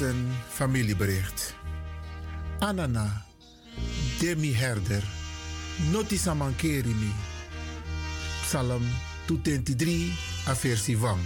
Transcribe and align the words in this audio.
een 0.00 0.32
familiebericht. 0.48 1.54
Anana, 2.58 3.24
Demi 4.18 4.54
Herder, 4.54 5.02
Notisa 5.90 6.34
Mankerimi. 6.34 7.12
Psalm 8.42 8.82
223, 9.24 10.46
aversie 10.46 10.98
Wang. 10.98 11.20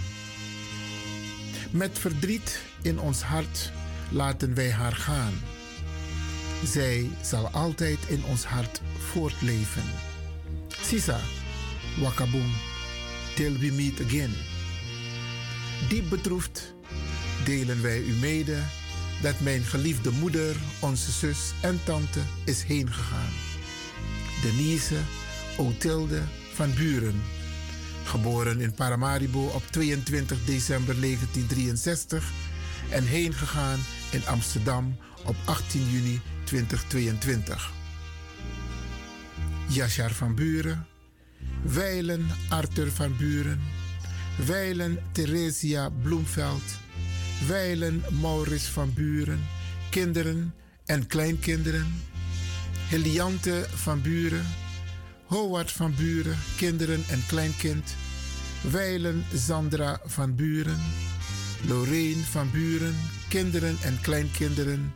Met 1.71 1.99
verdriet 1.99 2.61
in 2.81 2.99
ons 2.99 3.21
hart 3.21 3.71
laten 4.11 4.53
wij 4.53 4.71
haar 4.71 4.95
gaan. 4.95 5.33
Zij 6.63 7.09
zal 7.21 7.47
altijd 7.47 7.99
in 8.07 8.23
ons 8.23 8.43
hart 8.43 8.81
voortleven. 8.97 9.83
Sisa, 10.81 11.19
Wakaboom, 11.99 12.53
till 13.35 13.57
we 13.57 13.71
meet 13.71 14.01
again. 14.05 14.33
Diep 15.89 16.09
bedroefd 16.09 16.74
delen 17.43 17.81
wij 17.81 18.01
u 18.01 18.13
mede 18.13 18.57
dat 19.21 19.39
mijn 19.39 19.63
geliefde 19.63 20.11
moeder, 20.11 20.55
onze 20.79 21.11
zus 21.11 21.53
en 21.61 21.79
tante 21.83 22.19
is 22.43 22.63
heengegaan. 22.63 23.31
Denise 24.41 24.97
Otilde 25.57 26.21
van 26.53 26.73
Buren, 26.73 27.21
geboren 28.03 28.59
in 28.59 28.73
Paramaribo 28.73 29.45
op 29.45 29.63
22 29.69 30.45
december 30.45 31.01
1963 31.01 32.31
en 32.89 33.03
heengegaan 33.03 33.79
in 34.11 34.27
Amsterdam 34.27 34.97
op 35.25 35.35
18 35.45 35.89
juni 35.91 36.21
2022. 36.43 37.71
Yashar 39.67 40.11
van 40.11 40.35
Buren, 40.35 40.87
Weilen 41.61 42.27
Arthur 42.49 42.91
van 42.91 43.17
Buren, 43.17 43.59
Weilen 44.45 44.99
Theresia 45.11 45.89
Bloemveld, 45.89 46.63
Weilen 47.39 48.03
Maurits 48.21 48.65
van 48.65 48.93
Buren, 48.93 49.47
kinderen 49.89 50.53
en 50.85 51.07
kleinkinderen, 51.07 52.01
Heliante 52.89 53.65
van 53.73 54.01
Buren, 54.01 54.45
Howard 55.25 55.71
van 55.71 55.95
Buren, 55.95 56.37
kinderen 56.55 57.03
en 57.09 57.23
kleinkind, 57.27 57.95
Weilen 58.71 59.25
Sandra 59.33 59.99
van 60.05 60.35
Buren, 60.35 60.79
Lorraine 61.67 62.23
van 62.23 62.51
Buren, 62.51 62.95
kinderen 63.29 63.77
en 63.81 63.99
kleinkinderen, 64.01 64.93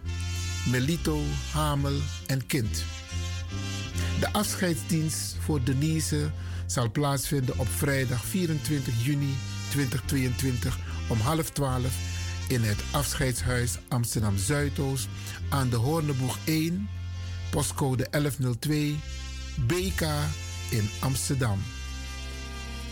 Melito, 0.71 1.21
Hamel 1.51 1.99
en 2.27 2.45
kind. 2.45 2.83
De 4.19 4.33
afscheidsdienst 4.33 5.35
voor 5.39 5.63
Denise 5.63 6.31
zal 6.65 6.91
plaatsvinden 6.91 7.59
op 7.59 7.67
vrijdag 7.69 8.25
24 8.25 8.93
juni 9.05 9.33
2022 9.69 10.77
om 11.09 11.19
half 11.19 11.49
twaalf 11.49 12.18
in 12.49 12.63
het 12.63 12.83
afscheidshuis 12.91 13.77
Amsterdam 13.87 14.37
Zuidoost 14.37 15.07
aan 15.49 15.69
de 15.69 15.75
Hoorneboeg 15.75 16.37
1, 16.43 16.89
postcode 17.49 18.07
1102, 18.09 18.99
BK 19.67 20.01
in 20.69 20.89
Amsterdam. 20.99 21.59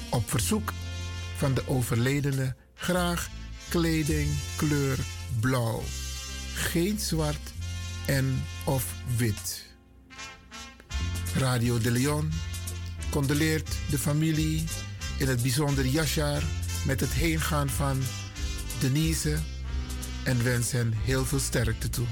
Op 0.09 0.29
verzoek 0.29 0.73
van 1.37 1.53
de 1.53 1.67
overledene 1.67 2.55
graag 2.73 3.29
kleding 3.69 4.29
kleur 4.55 4.97
blauw, 5.39 5.81
geen 6.53 6.99
zwart 6.99 7.53
en 8.05 8.43
of 8.65 8.93
wit. 9.17 9.65
Radio 11.35 11.77
de 11.77 11.91
Leon 11.91 12.31
condoleert 13.09 13.77
de 13.89 13.97
familie, 13.97 14.63
in 15.17 15.27
het 15.27 15.41
bijzonder 15.41 15.85
Yashar, 15.85 16.43
met 16.85 16.99
het 16.99 17.13
heengaan 17.13 17.69
van 17.69 17.97
Denise 18.79 19.37
en 20.23 20.43
wens 20.43 20.71
hen 20.71 20.93
heel 20.93 21.25
veel 21.25 21.39
sterkte 21.39 21.89
toe. 21.89 22.05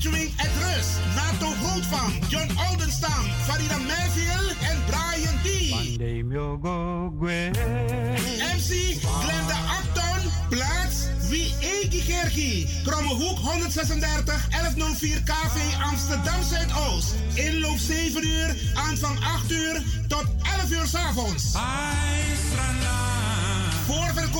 Neyman 0.00 0.10
featuring 0.10 0.32
Ed 0.38 0.50
Rus, 0.62 0.98
Nato 1.14 1.52
Goldfam, 1.62 2.12
John 2.28 2.48
Oldenstam, 2.68 3.24
Farida 3.46 3.78
Melville 3.78 4.54
en 4.70 4.78
Brian 4.86 5.38
D. 5.42 5.74
MC 8.54 8.98
Glenda 9.00 9.58
Acton, 9.78 10.30
plaats 10.48 11.08
Wie 11.28 11.54
Egi 11.60 12.02
Gergi. 12.02 12.66
Krommehoek 12.84 13.38
136 13.38 14.48
1104 14.50 15.22
KV 15.24 15.56
Amsterdam 15.90 16.42
Zuidoost. 16.42 17.14
Inloop 17.34 17.78
7 17.78 18.24
uur, 18.24 18.56
aanvang 18.74 19.18
8 19.24 19.50
uur 19.50 19.82
tot 20.08 20.24
11 20.42 20.76
uur 20.76 20.86
's 20.86 20.94
avonds. 20.94 21.52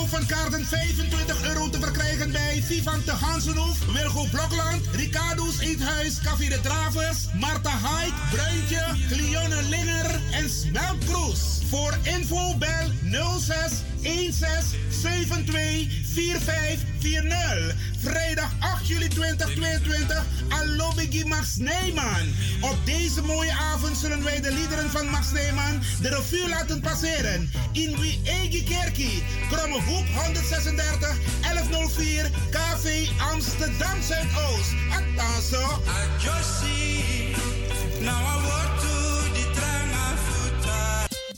Van 0.09 0.27
kaarten 0.27 0.66
25 0.66 1.44
euro 1.44 1.69
te 1.69 1.81
verkrijgen 1.81 2.33
bij 2.33 2.62
Vivan 2.66 3.03
de 3.05 3.11
Gansenhoef, 3.11 3.78
Wilgo 3.93 4.25
Blokland, 4.31 4.87
Ricardo's 4.93 5.59
Eethuis, 5.59 6.21
Café 6.21 6.49
de 6.49 6.61
Dravers, 6.61 7.27
Marta 7.41 7.71
Haik, 7.71 8.12
Bruintje, 8.31 8.84
Cleone 9.09 9.62
Linger 9.62 10.21
en 10.33 10.50
Smeltkroes. 10.50 11.41
Voor 11.69 11.99
info 12.03 12.56
bel 12.59 12.91
06 13.39 13.72
16 14.03 14.90
72 15.00 15.88
4540. 16.15 17.75
Vrijdag 17.98 18.51
8 18.59 18.86
juli 18.89 19.09
2022, 19.09 20.25
Alobigi 20.48 21.25
Max 21.25 21.57
Neyman. 21.57 22.34
Op 22.60 22.77
deze 22.84 23.22
mooie 23.22 23.53
avond 23.53 23.97
zullen 23.97 24.25
wij 24.25 24.41
de 24.41 24.53
liederen 24.53 24.91
van 24.91 25.07
Max 25.07 25.33
Neyman 25.33 25.80
de 26.01 26.09
revue 26.09 26.48
laten 26.48 26.80
passeren. 26.80 27.51
In 27.72 27.97
Wie 28.01 28.21
Egi 28.25 28.65
Kerkie, 28.65 29.22
Kromme 29.51 29.80
Hoek 29.83 30.07
136 30.25 31.16
1104 31.41 32.30
KV 32.51 33.09
Amsterdam 33.33 34.03
Zuidoost. 34.03 34.75
Attaso. 34.91 35.83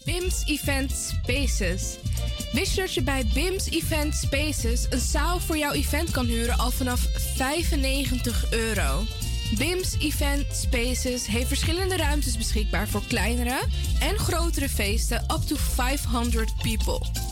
BIMS 0.05 0.43
Event 0.47 0.91
Spaces. 0.91 1.99
Wist 2.53 2.75
je 2.75 2.81
dat 2.81 2.95
je 2.95 3.03
bij 3.03 3.27
BIMS 3.35 3.71
Event 3.71 4.15
Spaces 4.15 4.87
een 4.91 4.99
zaal 4.99 5.41
voor 5.41 5.57
jouw 5.57 5.73
event 5.73 6.11
kan 6.11 6.27
huren 6.27 6.59
al 6.59 6.71
vanaf 6.71 7.01
95 7.35 8.51
euro? 8.51 9.05
BIMS 9.59 9.97
Event 9.99 10.47
Spaces 10.53 11.27
heeft 11.27 11.49
verschillende 11.49 11.97
ruimtes 11.97 12.37
beschikbaar 12.37 12.89
voor 12.89 13.03
kleinere 13.09 13.63
en 14.01 14.19
grotere 14.19 14.69
feesten 14.69 15.23
up 15.23 15.43
to 15.47 15.57
500 15.57 16.53
people. 16.63 17.32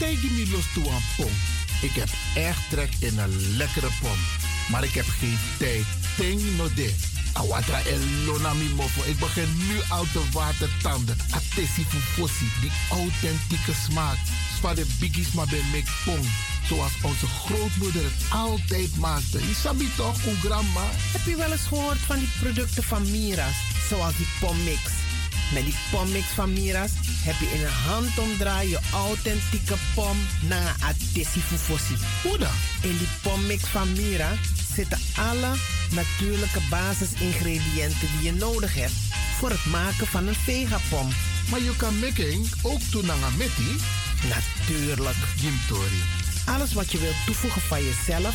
Temptegi 0.00 0.30
mi 0.30 0.50
los 0.50 0.64
toe 0.74 0.90
aan 0.90 1.02
pom. 1.16 1.32
Ik 1.82 1.92
heb 1.92 2.08
echt 2.34 2.70
trek 2.70 2.90
in 2.98 3.18
een 3.18 3.56
lekkere 3.56 3.88
pom. 4.00 4.18
Maar 4.70 4.84
ik 4.84 4.94
heb 4.94 5.04
geen 5.08 5.38
tijd. 5.58 5.84
Ting 6.16 6.56
no 6.56 6.68
de. 6.74 6.94
Awatra 7.32 7.80
elona 7.82 8.54
mi 8.54 8.68
mofo. 8.76 9.02
Ik 9.04 9.18
begin 9.18 9.48
nu 9.68 9.80
al 9.88 10.06
te 10.12 10.22
watertanden. 10.32 11.16
Atesi 11.30 11.84
fufosi. 11.84 12.48
Die 12.60 12.70
authentieke 12.90 13.72
smaak. 13.90 14.16
Zwa 14.58 14.74
de 14.74 14.86
biggies 14.98 15.32
maar 15.32 15.46
bij 15.46 15.64
mek 15.72 15.88
pom. 16.04 16.26
Zoals 16.68 16.92
onze 17.02 17.26
grootmoeder 17.26 18.02
het 18.02 18.30
altijd 18.30 18.96
maakte. 18.96 19.38
Je 19.38 19.54
sabi 19.62 19.88
toch, 19.96 20.26
een 20.26 20.36
grandma? 20.36 20.86
Heb 21.12 21.24
je 21.26 21.36
wel 21.36 21.52
eens 21.52 21.66
gehoord 21.66 21.98
van 21.98 22.18
die 22.18 22.30
producten 22.40 22.82
van 22.82 23.10
Mira's? 23.10 23.56
Zoals 23.88 24.16
die 24.16 24.28
pommix. 24.40 24.80
Met 25.52 25.64
die 25.64 25.74
pommix 25.90 26.26
van 26.26 26.52
Mira's 26.52 26.92
heb 27.24 27.34
je 27.40 27.50
in 27.54 27.64
een 27.64 27.72
handomdraai 27.72 28.68
je 28.68 28.78
authentieke 28.92 29.74
pom 29.94 30.16
naar 30.48 30.76
Atesi 30.80 31.40
Fufosi. 31.40 31.94
Hoe 32.22 32.38
dan? 32.38 32.56
In 32.82 32.98
die 32.98 33.08
pommix 33.22 33.62
van 33.64 33.92
Mira 33.92 34.32
zitten 34.74 34.98
alle 35.16 35.52
natuurlijke 35.90 36.60
basisingrediënten 36.70 38.08
die 38.12 38.32
je 38.32 38.32
nodig 38.32 38.74
hebt 38.74 38.92
voor 39.38 39.50
het 39.50 39.64
maken 39.64 40.06
van 40.06 40.26
een 40.26 40.34
vegapom. 40.34 41.08
Maar 41.50 41.62
je 41.62 41.76
kan 41.76 41.98
making 41.98 42.48
ook 42.62 42.90
doen 42.90 43.06
naar 43.06 43.32
meti? 43.38 43.76
Natuurlijk. 44.28 45.16
Gimtori. 45.36 46.02
Alles 46.46 46.72
wat 46.72 46.92
je 46.92 46.98
wilt 46.98 47.26
toevoegen 47.26 47.62
van 47.62 47.84
jezelf, 47.84 48.34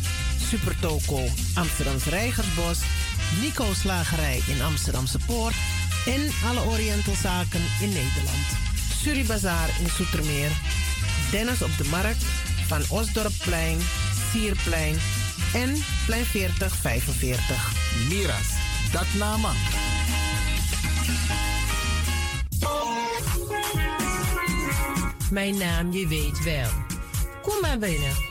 Supertoco 0.51 1.23
Amsterdamse 1.55 2.09
Reigersbos, 2.09 2.79
Nico 3.41 3.73
Slagerij 3.73 4.41
in 4.47 4.61
Amsterdamse 4.61 5.19
Poort 5.25 5.55
en 6.05 6.31
alle 6.47 6.61
Orientalzaken 6.61 7.61
in 7.81 7.87
Nederland. 7.87 8.47
Suribazaar 9.01 9.69
in 9.79 9.89
Soetermeer, 9.89 10.51
Dennis 11.31 11.61
op 11.61 11.77
de 11.77 11.83
Markt, 11.83 12.23
Van 12.67 12.81
Osdorpplein, 12.89 13.77
Sierplein 14.31 14.95
en 15.53 15.83
Plein 16.05 16.25
4045. 16.25 17.71
Miras, 18.09 18.47
dat 18.91 19.07
nama. 19.17 19.51
Mijn 25.29 25.57
naam, 25.57 25.91
je 25.91 26.07
weet 26.07 26.43
wel. 26.43 26.69
Kom 27.41 27.59
maar 27.61 27.77
binnen. 27.77 28.30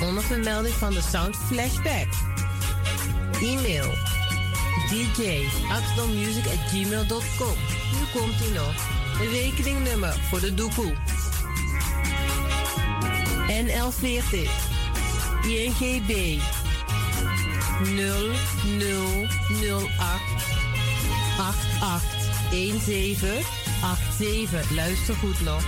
Onder 0.00 0.22
vermelding 0.22 0.74
van 0.74 0.92
de 0.92 1.00
Sound 1.00 1.36
Flashback. 1.36 2.06
E-mail 3.40 3.92
dj 4.88 5.46
gmail.com. 6.68 7.56
Nu 7.92 8.20
komt 8.20 8.40
ie 8.40 8.52
nog. 8.54 8.74
Rekeningnummer 9.32 10.14
voor 10.28 10.40
de 10.40 10.54
doekoe. 10.54 10.94
NL40 13.48 14.50
INGB 15.42 16.40
0008 17.84 19.90
8817 21.38 23.44
87. 24.18 24.70
Luister 24.70 25.14
goed 25.14 25.40
nog. 25.40 25.62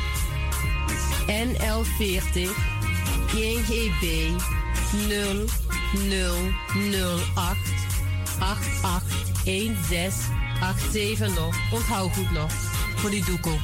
NL40 1.27 2.72
INGB 3.35 4.31
0008 5.09 7.57
881687 8.39 11.35
nog. 11.35 11.57
Onthoud 11.73 12.13
goed 12.13 12.31
nog. 12.31 12.53
Voor 12.97 13.11
die 13.11 13.25
doekoe. 13.25 13.59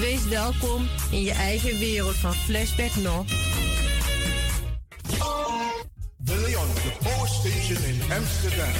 Wees 0.00 0.24
welkom 0.24 0.88
in 1.10 1.22
je 1.22 1.32
eigen 1.32 1.78
wereld 1.78 2.16
van 2.16 2.34
Flashback 2.34 2.94
nog. 2.94 3.26
De 6.16 6.36
Leon, 6.36 6.74
de 6.74 6.92
Power 7.02 7.28
Station 7.28 7.84
in 7.84 8.00
Amsterdam. 8.12 8.72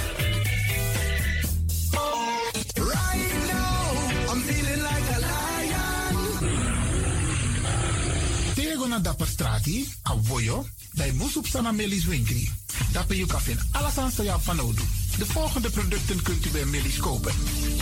A 8.93 8.97
na 8.97 9.03
Dapperstrati, 9.03 9.93
Avoyo, 10.03 10.67
bij 10.93 11.13
Moesop 11.13 11.47
Sana 11.47 11.73
Melis 11.73 12.05
Winkri. 12.05 12.51
Dapper 12.93 13.27
kan 13.27 13.41
vinden 13.41 13.69
alles 13.73 13.99
aan 13.99 14.41
van 14.41 14.61
Odu. 14.61 14.83
De 15.19 15.27
volgende 15.27 15.71
producten 15.71 16.23
kunt 16.23 16.47
u 16.47 16.51
bij 16.51 16.65
Millie's 16.65 16.97
kopen. 16.97 17.33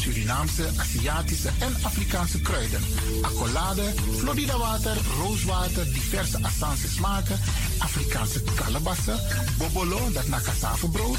Surinaamse, 0.00 0.69
Aziatische 0.77 1.50
en 1.59 1.75
Afrikaanse 1.83 2.41
kruiden. 2.41 2.83
Accolade, 3.23 3.95
Florida 4.17 4.59
water, 4.59 4.97
rooswater, 5.19 5.93
diverse 5.93 6.43
Assange 6.43 6.88
smaken, 6.95 7.41
Afrikaanse 7.79 8.43
kalebassen, 8.55 9.21
bobolo, 9.59 10.12
dat 10.12 10.29
na 10.29 10.41
brood, 10.93 11.19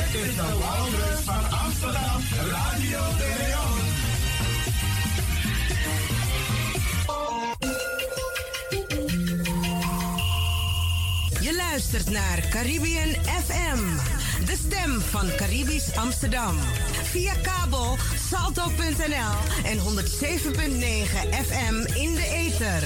Dit 0.00 0.22
is 0.22 0.36
de 0.36 0.42
Wouders 0.42 1.20
van 1.24 1.58
Amsterdam, 1.58 2.22
Radio 2.50 2.98
de. 3.18 3.98
Je 11.40 11.54
luistert 11.56 12.10
naar 12.10 12.48
Caribbean 12.50 13.08
FM, 13.24 13.78
de 14.44 14.56
stem 14.66 15.00
van 15.00 15.34
Caribisch 15.36 15.96
Amsterdam. 15.96 16.58
Via 17.02 17.34
kabel 17.42 17.96
salto.nl 18.28 19.64
en 19.64 19.78
107.9 19.78 19.84
FM 21.46 21.74
in 21.94 22.14
de 22.14 22.26
ether. 22.34 22.82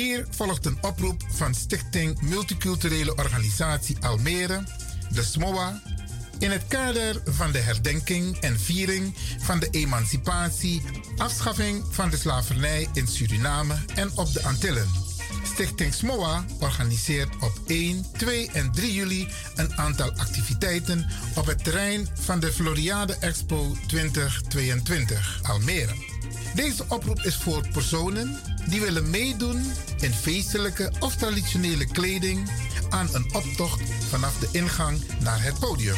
Hier 0.00 0.26
volgt 0.30 0.66
een 0.66 0.78
oproep 0.80 1.22
van 1.32 1.54
Stichting 1.54 2.20
Multiculturele 2.20 3.14
Organisatie 3.14 3.96
Almere, 4.00 4.64
de 5.12 5.22
SMOA, 5.22 5.82
in 6.38 6.50
het 6.50 6.66
kader 6.68 7.22
van 7.24 7.52
de 7.52 7.58
herdenking 7.58 8.36
en 8.36 8.60
viering 8.60 9.14
van 9.38 9.58
de 9.60 9.68
emancipatie, 9.70 10.82
afschaffing 11.16 11.84
van 11.90 12.10
de 12.10 12.16
slavernij 12.16 12.88
in 12.92 13.06
Suriname 13.06 13.74
en 13.94 14.10
op 14.14 14.32
de 14.32 14.42
Antillen. 14.42 14.88
Stichting 15.42 15.94
SMOA 15.94 16.44
organiseert 16.60 17.34
op 17.40 17.52
1, 17.66 18.06
2 18.16 18.50
en 18.50 18.72
3 18.72 18.92
juli 18.92 19.28
een 19.54 19.76
aantal 19.76 20.10
activiteiten 20.10 21.06
op 21.34 21.46
het 21.46 21.64
terrein 21.64 22.08
van 22.14 22.40
de 22.40 22.52
Floriade 22.52 23.16
Expo 23.16 23.76
2022 23.86 25.40
Almere. 25.42 25.94
Deze 26.54 26.84
oproep 26.88 27.20
is 27.22 27.36
voor 27.36 27.68
personen 27.68 28.38
die 28.70 28.80
willen 28.80 29.10
meedoen 29.10 29.72
in 30.00 30.12
feestelijke 30.12 30.92
of 31.00 31.16
traditionele 31.16 31.86
kleding 31.86 32.50
aan 32.88 33.08
een 33.12 33.34
optocht 33.34 33.80
vanaf 34.08 34.38
de 34.38 34.48
ingang 34.52 35.00
naar 35.20 35.42
het 35.42 35.58
podium. 35.58 35.96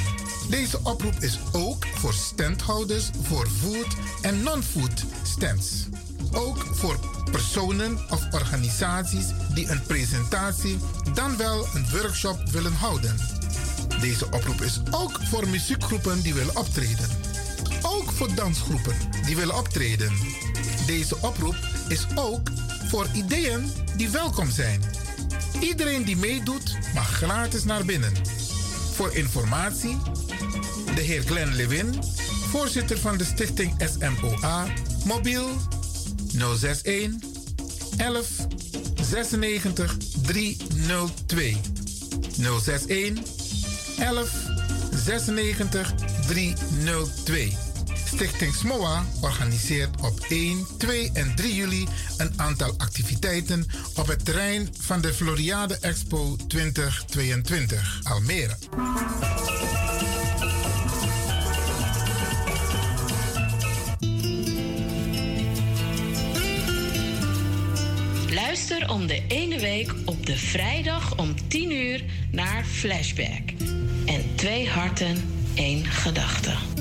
Deze 0.48 0.78
oproep 0.82 1.14
is 1.20 1.38
ook 1.52 1.86
voor 1.86 2.12
standhouders 2.12 3.10
voor 3.22 3.46
food 3.60 3.96
en 4.22 4.42
non-food 4.42 5.04
stands. 5.22 5.86
Ook 6.32 6.66
voor 6.72 6.98
personen 7.30 7.98
of 8.10 8.26
organisaties 8.30 9.26
die 9.54 9.70
een 9.70 9.82
presentatie 9.82 10.78
dan 11.14 11.36
wel 11.36 11.66
een 11.74 11.86
workshop 11.90 12.48
willen 12.50 12.74
houden. 12.74 13.16
Deze 14.00 14.26
oproep 14.26 14.60
is 14.60 14.80
ook 14.90 15.18
voor 15.22 15.48
muziekgroepen 15.48 16.22
die 16.22 16.34
willen 16.34 16.56
optreden. 16.56 17.08
Ook 17.82 18.12
voor 18.12 18.34
dansgroepen 18.34 18.96
die 19.26 19.36
willen 19.36 19.56
optreden. 19.56 20.12
Deze 20.86 21.16
oproep 21.20 21.56
is 21.92 22.06
ook 22.14 22.50
voor 22.88 23.06
ideeën 23.14 23.70
die 23.96 24.08
welkom 24.08 24.50
zijn. 24.50 24.80
Iedereen 25.60 26.04
die 26.04 26.16
meedoet 26.16 26.76
mag 26.94 27.08
gratis 27.08 27.64
naar 27.64 27.84
binnen. 27.84 28.12
Voor 28.94 29.14
informatie, 29.14 29.96
de 30.94 31.00
heer 31.00 31.22
Glenn 31.22 31.54
Lewin, 31.54 31.94
voorzitter 32.48 32.98
van 32.98 33.16
de 33.16 33.24
stichting 33.24 33.74
SMOA, 33.78 34.66
mobiel 35.04 35.48
061 36.32 37.10
11 37.96 38.28
96 39.02 39.96
302. 40.22 41.56
061 42.38 43.22
11 43.98 44.30
96 44.94 45.94
302. 46.26 47.71
Stichting 48.14 48.54
SMOA 48.54 49.06
organiseert 49.20 50.00
op 50.02 50.20
1, 50.28 50.66
2 50.78 51.10
en 51.12 51.34
3 51.34 51.54
juli 51.54 51.86
een 52.16 52.32
aantal 52.36 52.74
activiteiten 52.78 53.66
op 53.96 54.06
het 54.06 54.24
terrein 54.24 54.68
van 54.80 55.00
de 55.00 55.12
Floriade 55.12 55.78
Expo 55.80 56.36
2022 56.48 58.00
Almere. 58.02 58.56
Luister 68.30 68.90
om 68.90 69.06
de 69.06 69.22
ene 69.28 69.60
week 69.60 69.94
op 70.04 70.26
de 70.26 70.36
vrijdag 70.36 71.16
om 71.16 71.48
10 71.48 71.70
uur 71.70 72.04
naar 72.30 72.64
Flashback. 72.64 73.50
En 74.06 74.34
twee 74.34 74.68
harten, 74.68 75.16
één 75.54 75.84
gedachte. 75.84 76.71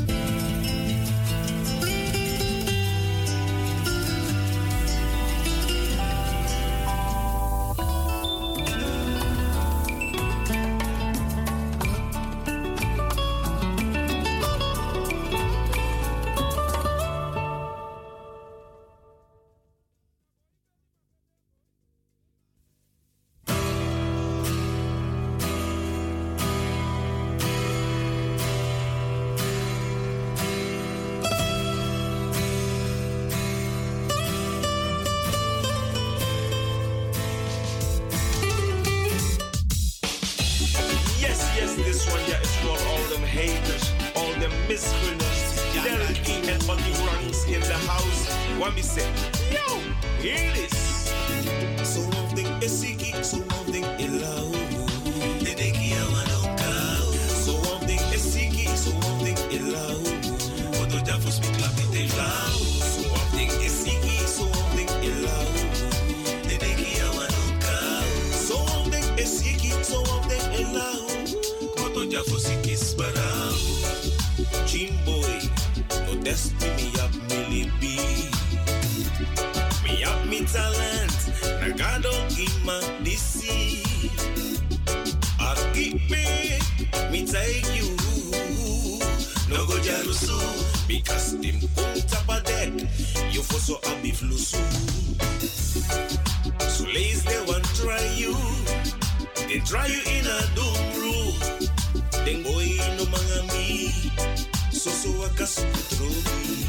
So 105.02 105.08
so 105.08 105.18
wakas 105.18 105.56
trobi. 105.90 106.62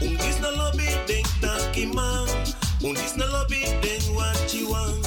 Un 0.00 0.16
dis 0.16 0.38
na 0.38 0.50
lobby 0.50 0.86
den 1.06 1.24
taki 1.40 1.86
man. 1.86 2.28
Un 2.84 2.94
dis 2.94 3.16
na 3.16 3.26
lobby 3.26 3.64
den 3.82 4.14
wachi 4.14 4.62
wang. 4.62 5.02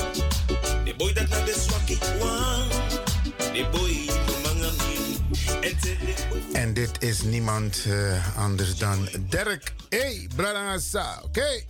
The 0.83 0.93
boy 0.97 1.13
that 1.13 1.29
na 1.29 1.45
de 1.45 1.53
swaki 1.53 1.95
wang. 2.19 2.67
The 3.55 3.63
boy 3.71 4.11
no 4.27 4.33
mangami. 4.43 5.15
En 6.53 6.73
dit 6.73 6.91
is 6.99 7.21
niemand 7.21 7.85
eh, 7.87 8.37
anders 8.37 8.77
dan 8.77 9.07
Dirk 9.29 9.73
E. 9.89 10.27
Bradangasa, 10.35 11.21
oké? 11.23 11.63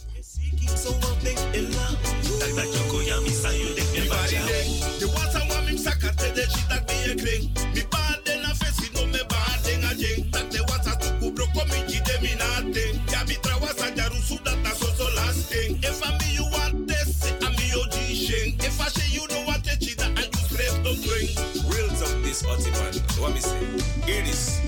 What 23.22 23.34
me 23.34 23.40
say? 23.40 23.60
Hear 24.08 24.24
this. 24.24 24.60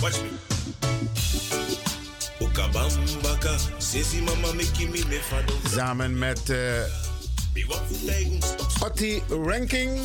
Watch 0.00 0.22
me. 0.22 0.30
Ukabambaka, 2.40 3.58
sesi 3.78 4.22
mama 4.24 4.54
make 4.54 4.78
me 4.80 5.04
me 5.04 5.18
fado. 5.20 5.52
Samen 5.68 6.18
met 6.18 6.50
Otti 8.80 9.22
Ranking. 9.28 9.98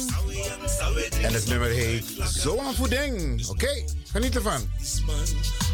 En 1.22 1.34
het 1.34 1.48
nummer 1.48 1.70
heet 1.70 2.06
Zo 2.40 2.60
aan 2.60 2.76
Voeding. 2.76 3.48
Oké, 3.48 3.84
geniet 4.12 4.36
ervan. 4.36 4.70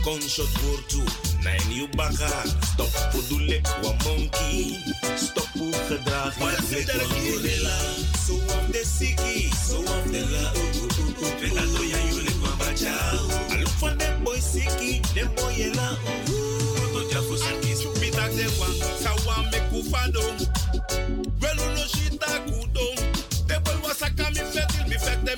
Voor 0.02 0.86
toe, 0.88 1.04
nine 1.44 1.76
you 1.76 1.90
baka. 1.96 2.44
Stop 2.74 2.90
wa 3.82 3.94
monkey. 4.04 4.78
Stop 5.16 5.50
of 8.40 8.72
the 8.72 8.84
siki, 8.86 9.50
of 9.78 10.12
the 10.12 10.26
la. 10.32 10.95
Veta 11.40 11.64
doya 11.74 12.00
you 12.10 12.22
lek 12.24 12.38
wa 12.44 12.52
bacha. 12.60 12.94
I 13.52 13.60
look 13.60 13.70
for 13.82 13.92
them 13.92 14.24
boy 14.24 14.38
siki, 14.38 15.02
them 15.14 15.30
boy 15.36 15.54
de 18.72 18.80
me 19.52 19.60
kufado. 19.70 20.24
Welu 21.42 21.66
no 21.76 21.84
shita 21.94 22.30
kudo. 22.46 22.86
De 23.48 23.60
boy 23.60 23.78
wasaka 23.84 24.30
mi 24.34 24.42
fetil, 24.52 24.88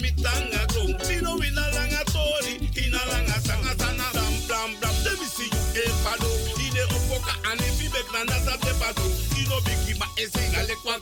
mi 0.01 0.11
tanga 0.23 0.65
go. 0.73 0.83
Mi 1.07 1.21
no 1.21 1.37
wina 1.37 1.63
langa 1.75 2.03
tori, 2.11 2.53
ina 2.75 2.99
langa 3.11 3.37
sanga 3.47 3.73
sana. 3.79 4.05
Blam 4.47 4.71
blam 4.79 4.95
de 5.03 5.11
mi 5.19 5.25
si 5.25 5.45
you 5.51 5.83
e 5.83 5.85
ma 9.99 10.07
esi 10.17 10.49
ngale 10.51 10.75
kwa 10.83 10.99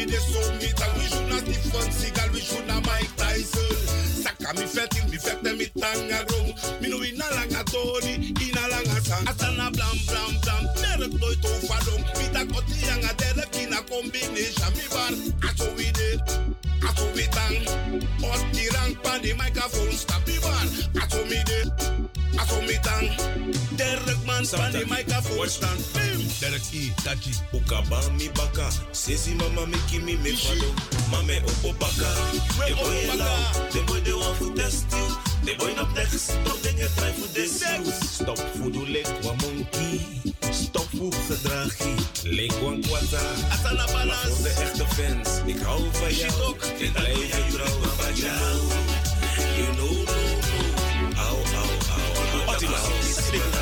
mi 0.00 0.06
de 0.06 0.18
so 0.18 0.40
mi 0.60 0.72
tang. 0.72 0.94
We 0.96 1.04
should 1.12 1.28
not 1.28 1.44
Stephen 1.44 1.88
Seagal, 1.92 2.30
should 2.40 2.66
not 2.66 2.86
Mike 2.86 3.14
Tyson. 3.16 3.76
Saka 4.22 4.50
mi 4.56 4.66
fetil, 4.66 5.04
mi 5.10 5.18
fete 5.18 5.52
mi 5.58 5.66
tanga 5.80 6.24
grong. 6.28 6.52
Mi 6.80 6.88
no 6.88 6.96
ina 7.04 7.26
langa 7.36 7.62
tori, 7.64 8.32
ina 8.40 8.64
langa 8.72 9.00
sang. 9.04 9.26
Asana 9.26 9.66
blam 9.76 9.96
blam 10.08 10.32
blam, 10.42 10.62
derek 10.80 11.12
doy 11.20 11.36
to 11.42 11.50
fadong. 11.68 12.02
Mi 12.18 12.26
ta 12.34 12.42
koti 12.52 12.76
yanga 12.88 13.12
derek 13.20 13.56
ina 13.62 13.80
combination. 13.88 14.72
Mi 14.76 14.86
bar, 14.94 15.12
aso 15.48 15.68
we 15.76 15.92
did, 15.92 16.20
aso 16.88 17.04
we 17.14 17.24
tang. 17.36 17.60
Ot 18.24 18.42
di 18.52 18.68
rang 18.74 18.94
pa 19.02 19.18
di 19.18 19.32
microphone, 19.34 19.92
stop 19.92 20.26
mi 20.26 20.38
bar, 20.40 20.66
aso 21.02 21.20
mi 21.28 21.40
did, 21.48 21.68
aso 22.40 22.58
mi 22.66 22.76
tang. 22.86 23.08
Microphone 24.40 25.48
stand. 25.48 25.80
Derek. 26.40 26.62
Ukaba 27.52 28.00
mi 28.16 28.28
baka, 28.28 28.70
sesi 28.92 29.34
mama 29.34 29.66
me 29.66 29.76
fado. 30.32 30.74
Mame 31.10 31.42
opo 31.44 31.72
baka, 31.78 32.08
de 32.66 32.74
boy 32.74 32.94
yela. 33.04 33.28
De 33.72 33.80
boy 33.84 34.00
test 34.54 34.86
you. 34.92 35.06
De 35.44 35.54
boy 35.58 35.74
den 36.62 36.76
je 36.76 36.88
try. 36.96 37.12
Stop 38.12 38.38
lek 38.88 39.06
wa 39.22 39.34
monkey. 39.42 40.00
Stop 40.50 40.88
fu 40.96 41.10
gedragi, 41.28 41.94
lek 42.24 42.52
wan 42.62 42.80
kwata. 42.80 43.22
Balans. 43.92 44.20
Voor 44.22 44.42
de 44.42 44.48
echte 44.48 44.86
fans, 44.86 45.28
ik 45.46 45.60
hou 45.62 45.82
van 45.92 46.14
jou. 46.14 46.56
Blijf 46.92 47.36
je 47.36 47.52
jou. 48.14 48.58
You 49.56 49.74
know, 49.76 49.90
no, 49.90 50.20
no. 50.50 51.20
Au, 51.20 51.36
au, 51.36 51.68
au. 51.92 52.10
Stick 53.02 53.59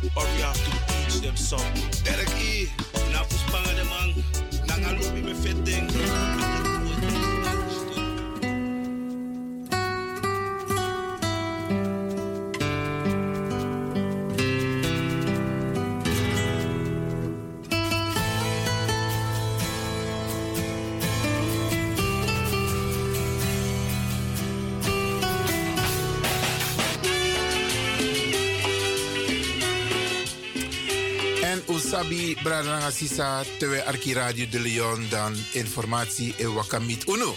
gewoon. 0.00 0.16
Or 0.16 0.24
we 0.36 0.42
have 0.42 0.54
to 0.54 0.70
teach 0.92 1.20
them 1.20 1.36
something. 1.36 2.39
En 31.90 31.96
Usabi 31.96 32.36
Bradanga 32.42 32.90
Sisa, 32.92 33.42
Tewe 33.58 33.82
Arki 33.82 34.14
Radio 34.14 34.46
de 34.46 34.60
Leon, 34.60 35.08
dan 35.10 35.34
informatie 35.54 36.34
e 36.38 36.46
Wakamit 36.46 37.04
Uno. 37.08 37.34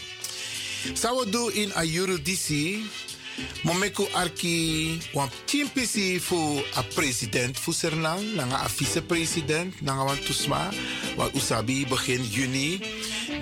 Sawo 0.94 1.26
do 1.26 1.50
in 1.50 1.72
a 1.76 1.84
Eurodisi, 1.84 2.86
Momeku 3.64 4.08
Arki, 4.14 5.00
wan 5.14 5.30
timpisi 5.46 6.20
fu 6.20 6.62
a 6.76 6.84
president 6.96 7.58
fu 7.58 7.72
Sernang, 7.72 8.36
nanga 8.36 8.64
a 8.64 8.68
vice-president, 8.68 9.82
nanga 9.82 10.04
wan 10.04 10.18
tusma, 10.18 10.70
wan 11.16 11.30
Usabi 11.34 11.86
begin 11.86 12.24
juni, 12.24 12.82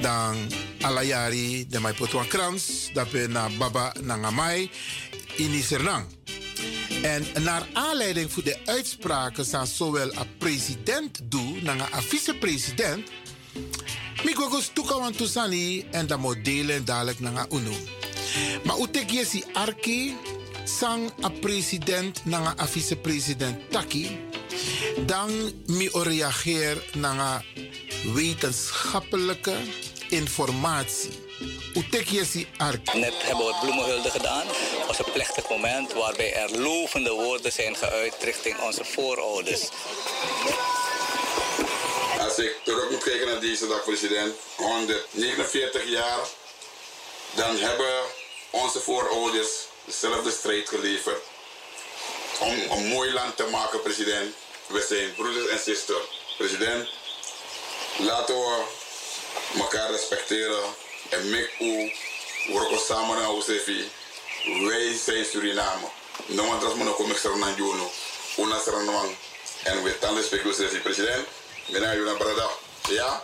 dan 0.02 0.38
alayari 0.82 1.66
de 1.68 1.80
mai 1.80 1.94
potwan 1.94 2.28
krans, 2.28 2.92
dape 2.94 3.28
na 3.28 3.50
baba 3.58 3.94
nanga 4.02 4.32
mai, 4.32 4.70
ini 5.38 5.62
Sernang. 5.62 6.06
En 7.02 7.26
naar 7.44 7.68
aanleiding 7.74 8.32
voor 8.32 8.44
de 8.44 8.58
uitspraken 8.66 9.46
van 9.46 9.68
zowel 9.68 10.14
een 10.14 10.38
president 10.38 11.20
doe, 11.24 11.62
naar 11.62 11.90
een 11.94 12.04
vice-president, 12.04 13.10
Mikogos 14.24 14.70
toekawan 14.74 15.12
tusani 15.12 15.86
en 15.92 16.08
dat 16.08 16.20
modellen 16.20 16.86
dadelijk 16.86 17.20
naar 17.20 17.46
UNO. 17.50 18.01
Maar 18.64 18.78
utek 18.80 19.10
je 19.10 19.26
si 19.26 19.44
arki, 19.54 20.18
sang 20.64 21.12
a 21.24 21.30
president 21.30 22.26
naar 22.26 22.54
een 22.58 22.68
vice-president 22.68 23.72
taki, 23.72 24.20
dan 25.06 25.52
mi 25.66 25.90
reageer 25.94 26.84
naar 26.94 27.46
wetenschappelijke 28.14 29.56
informatie. 30.10 31.10
Utek 31.74 32.08
je 32.08 32.26
si 32.26 32.48
arki. 32.58 33.00
Net 33.00 33.14
hebben 33.18 33.46
we 33.46 33.58
bloemenhulde 33.62 34.10
gedaan. 34.10 34.48
Het 34.48 34.88
was 34.88 35.00
een 35.00 35.12
plechtig 35.12 35.50
moment 35.50 35.94
waarbij 35.94 36.34
er 36.34 36.60
lovende 36.60 37.12
woorden 37.12 37.52
zijn 37.52 37.76
geuit 37.76 38.16
richting 38.22 38.60
onze 38.60 38.86
voorouders. 38.86 39.70
Als 42.20 42.38
ik 42.38 42.60
terug 42.64 42.90
moet 42.90 43.04
kijken 43.04 43.28
naar 43.28 43.40
deze 43.40 43.68
dag, 43.68 43.84
president, 43.84 44.34
149 44.56 45.90
jaar, 45.90 46.20
dan 47.36 47.58
hebben 47.58 48.20
onze 48.52 48.80
voorouders 48.80 49.50
dezelfde 49.86 50.32
strijd 50.32 50.70
geleverd. 50.70 51.24
Om 52.40 52.72
een 52.72 52.86
mooi 52.86 53.14
land 53.14 53.38
te 53.38 53.46
maken, 53.46 53.82
president. 53.82 54.36
We 54.68 54.86
zijn 54.90 55.16
broeders 55.16 55.48
en 55.48 55.60
zusters. 55.60 56.06
President, 56.38 56.90
laten 57.98 58.36
we 58.36 58.64
elkaar 59.58 59.92
respecteren 59.92 60.64
en 61.10 61.30
met 61.30 61.50
u 61.60 61.94
werken 62.54 62.80
samen 62.80 63.18
naar 63.18 63.30
Osefi. 63.30 63.92
Wij 64.44 64.98
zijn 65.06 65.26
Suriname. 65.26 65.88
No 66.26 66.44
one 66.44 66.60
tras 66.60 66.74
mono 66.74 66.94
kom 66.94 67.12
extra 67.12 67.36
na 67.36 67.54
juno. 67.56 67.92
una 68.38 68.60
serenwang. 68.60 69.16
En 69.64 69.84
we 69.84 70.00
tanden 70.00 70.24
spekulus 70.24 70.58
de 70.58 70.80
president. 70.84 71.28
Mina 71.68 71.94
yuna 71.94 72.14
brada. 72.14 72.50
Ja? 72.90 73.22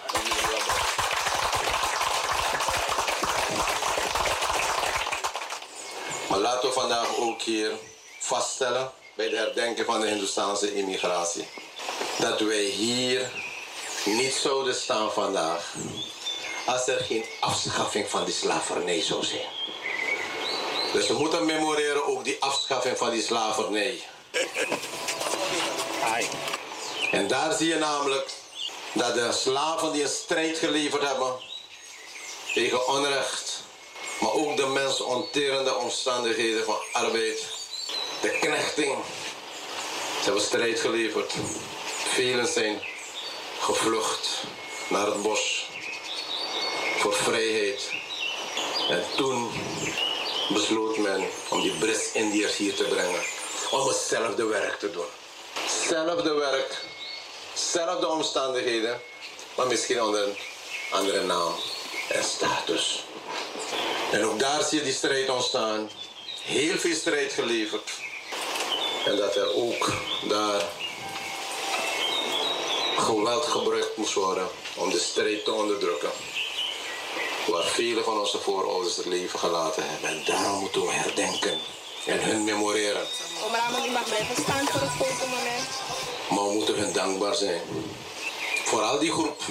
Maar 6.30 6.40
laten 6.40 6.68
we 6.68 6.74
vandaag 6.74 7.18
ook 7.18 7.42
hier 7.42 7.72
vaststellen 8.20 8.92
bij 9.16 9.30
de 9.30 9.36
herdenking 9.36 9.86
van 9.86 10.02
de 10.02 10.08
Hindoestaanse 10.08 10.76
immigratie. 10.76 11.48
Dat 12.20 12.40
wij 12.40 12.64
hier 12.64 13.32
niet 14.06 14.34
zouden 14.34 14.76
staan 14.76 15.12
vandaag 15.12 15.74
als 16.66 16.88
er 16.88 17.04
geen 17.04 17.26
afschaffing 17.40 18.10
van 18.10 18.26
die 18.26 18.34
slavernij 18.34 19.02
zou 19.02 19.24
zijn. 19.24 19.50
Dus 20.94 21.08
we 21.08 21.14
moeten 21.14 21.46
memoreren 21.46 22.06
ook 22.06 22.24
die 22.24 22.38
afschaffing 22.40 22.98
van 22.98 23.10
die 23.10 23.24
slavernij. 23.24 24.02
En 27.12 27.28
daar 27.28 27.54
zie 27.54 27.68
je 27.68 27.78
namelijk 27.78 28.30
dat 28.94 29.14
de 29.14 29.32
slaven 29.32 29.92
die 29.92 30.04
een 30.04 30.10
strijd 30.10 30.58
geleverd 30.58 31.02
hebben 31.02 31.34
tegen 32.54 32.88
onrecht, 32.88 33.57
maar 34.20 34.34
ook 34.34 34.58
de 34.58 34.66
mensonterende 34.66 35.76
omstandigheden 35.76 36.66
van 36.66 36.78
arbeid, 36.92 37.46
de 38.22 38.30
knechting, 38.30 38.98
ze 40.18 40.24
hebben 40.24 40.42
strijd 40.42 40.80
geleverd. 40.80 41.34
Velen 42.14 42.48
zijn 42.48 42.82
gevlucht 43.60 44.30
naar 44.88 45.06
het 45.06 45.22
bos 45.22 45.70
voor 46.98 47.14
vrijheid. 47.14 47.90
En 48.90 49.04
toen 49.16 49.52
besloot 50.54 50.98
men 50.98 51.28
om 51.50 51.62
die 51.62 51.78
Brits-Indiërs 51.78 52.56
hier 52.56 52.76
te 52.76 52.84
brengen. 52.84 53.22
Om 53.72 53.88
hetzelfde 53.88 54.46
werk 54.46 54.80
te 54.80 54.92
doen. 54.92 55.06
Hetzelfde 55.54 56.34
werk, 56.34 56.86
zelfde 57.54 58.08
omstandigheden, 58.08 59.02
maar 59.56 59.68
misschien 59.68 60.02
onder 60.02 60.28
een 60.28 60.38
andere 60.92 61.24
naam 61.24 61.56
en 62.10 62.24
status. 62.24 63.07
En 64.12 64.26
ook 64.26 64.40
daar 64.40 64.64
zie 64.64 64.78
je 64.78 64.84
die 64.84 64.94
strijd 64.94 65.30
ontstaan. 65.30 65.90
Heel 66.42 66.78
veel 66.78 66.96
strijd 66.96 67.34
geleverd. 67.34 67.92
En 69.06 69.16
dat 69.16 69.36
er 69.36 69.56
ook 69.56 69.92
daar 70.30 70.62
geweld 72.98 73.46
gebruikt 73.46 73.98
moest 73.98 74.14
worden 74.14 74.48
om 74.76 74.90
de 74.90 75.00
strijd 75.00 75.46
te 75.46 75.54
onderdrukken. 75.54 76.12
Waar 77.48 77.64
vele 77.64 78.04
van 78.04 78.20
onze 78.20 78.40
voorouders 78.40 78.96
het 78.96 79.06
leven 79.06 79.40
gelaten 79.40 79.84
hebben. 79.90 80.10
En 80.10 80.24
daarom 80.26 80.60
moeten 80.60 80.82
we 80.82 80.92
herdenken 80.92 81.60
en 82.06 82.24
hun 82.24 82.44
memoreren. 82.44 83.08
Omramen, 83.46 83.90
u 83.90 83.92
mag 83.92 84.04
blijven 84.04 84.44
staan 84.44 84.68
voor 84.68 84.82
het 84.82 84.90
fotomoment. 84.90 85.68
Maar 86.30 86.44
we 86.44 86.54
moeten 86.54 86.76
hun 86.76 86.94
dankbaar 86.94 87.36
zijn. 87.36 87.62
Voor 88.64 88.82
al 88.82 89.00
die 89.00 89.12
groep 89.12 89.42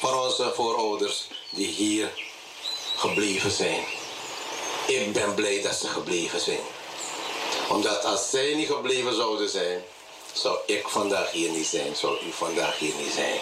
van 0.00 0.14
onze 0.14 0.52
voorouders 0.54 1.28
die 1.50 1.66
hier 1.66 2.12
gebleven 2.96 3.50
zijn. 3.50 3.84
Ik 4.86 5.12
ben 5.12 5.34
blij 5.34 5.62
dat 5.62 5.74
ze 5.74 5.88
gebleven 5.88 6.40
zijn. 6.40 6.60
Omdat 7.68 8.04
als 8.04 8.30
zij 8.30 8.54
niet 8.54 8.68
gebleven 8.68 9.14
zouden 9.14 9.48
zijn, 9.48 9.84
zou 10.32 10.58
ik 10.66 10.88
vandaag 10.88 11.30
hier 11.30 11.50
niet 11.50 11.66
zijn, 11.66 11.96
zou 11.96 12.16
u 12.26 12.32
vandaag 12.32 12.78
hier 12.78 12.94
niet 12.98 13.12
zijn. 13.12 13.40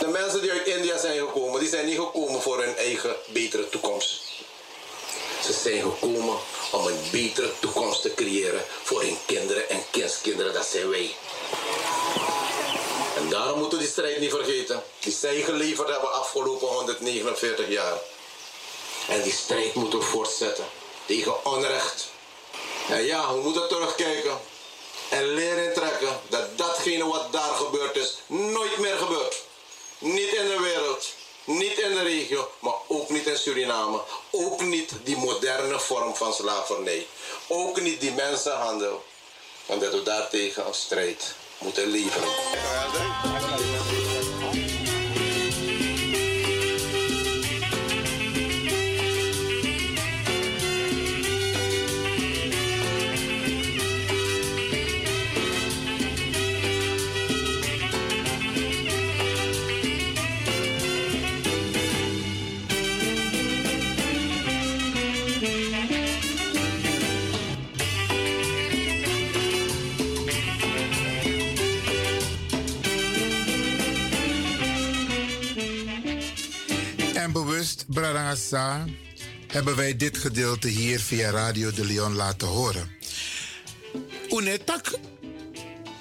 De 0.00 0.06
mensen 0.06 0.42
die 0.42 0.50
uit 0.50 0.66
India 0.66 0.98
zijn 0.98 1.18
gekomen, 1.18 1.60
die 1.60 1.68
zijn 1.68 1.86
niet 1.86 1.98
gekomen 1.98 2.42
voor 2.42 2.62
hun 2.62 2.76
eigen 2.76 3.16
betere 3.28 3.68
toekomst. 3.68 4.22
Ze 5.44 5.52
zijn 5.52 5.82
gekomen 5.82 6.36
om 6.72 6.86
een 6.86 7.00
betere 7.10 7.50
toekomst 7.58 8.02
te 8.02 8.14
creëren 8.14 8.64
voor 8.82 9.00
hun 9.00 9.18
kinderen 9.26 9.68
en 9.68 9.82
kindskinderen, 9.90 10.52
dat 10.52 10.66
zijn 10.66 10.90
wij. 10.90 11.14
En 13.16 13.28
daarom 13.28 13.58
moeten 13.58 13.78
we 13.78 13.84
die 13.84 13.92
strijd 13.92 14.20
niet 14.20 14.30
vergeten, 14.30 14.82
die 15.00 15.12
zij 15.12 15.40
geleverd 15.40 15.88
hebben 15.88 16.12
afgelopen 16.12 16.68
149 16.68 17.68
jaar. 17.68 17.98
En 19.08 19.22
die 19.22 19.32
strijd 19.32 19.74
moeten 19.74 19.98
we 19.98 20.04
voortzetten 20.04 20.64
tegen 21.06 21.44
onrecht. 21.44 22.08
En 22.88 23.04
ja, 23.04 23.34
we 23.34 23.40
moeten 23.40 23.68
terugkijken 23.68 24.38
en 25.08 25.34
leren 25.34 25.74
trekken 25.74 26.20
dat 26.28 26.58
datgene 26.58 27.06
wat 27.06 27.32
daar 27.32 27.54
gebeurd 27.54 27.96
is, 27.96 28.18
nooit 28.26 28.78
meer 28.78 28.96
gebeurt. 28.96 29.42
Niet 29.98 30.32
in 30.32 30.48
de 30.48 30.60
wereld, 30.60 31.06
niet 31.44 31.78
in 31.78 31.94
de 31.94 32.02
regio, 32.02 32.50
maar 32.58 32.74
ook 32.86 33.08
niet 33.08 33.26
in 33.26 33.36
Suriname. 33.36 34.00
Ook 34.30 34.60
niet 34.60 34.92
die 35.04 35.16
moderne 35.16 35.80
vorm 35.80 36.16
van 36.16 36.32
slavernij. 36.32 37.06
Ook 37.46 37.80
niet 37.80 38.00
die 38.00 38.12
mensenhandel. 38.12 39.04
En 39.66 39.78
dat 39.78 39.92
we 39.92 40.02
daartegen 40.02 40.66
een 40.66 40.74
strijd 40.74 41.34
moeten 41.58 41.86
leveren. 41.86 42.28
Bewust, 77.90 78.12
Bradangasa, 78.12 78.84
hebben 79.46 79.76
wij 79.76 79.96
dit 79.96 80.18
gedeelte 80.18 80.68
hier 80.68 81.00
via 81.00 81.30
Radio 81.30 81.70
de 81.70 81.84
Leon 81.84 82.14
laten 82.14 82.48
horen. 82.48 82.90
Unetak 84.30 84.98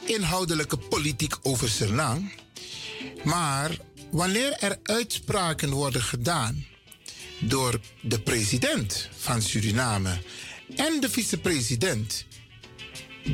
inhoudelijke 0.06 0.78
politiek 0.78 1.36
over 1.41 1.69
Suriname, 1.69 2.30
maar 3.23 3.78
wanneer 4.12 4.52
er 4.52 4.80
uitspraken 4.84 5.69
worden 5.69 6.02
gedaan 6.02 6.65
door 7.39 7.80
de 8.02 8.19
president 8.19 9.10
van 9.17 9.41
Suriname 9.41 10.21
en 10.75 10.99
de 10.99 11.10
vicepresident 11.10 12.25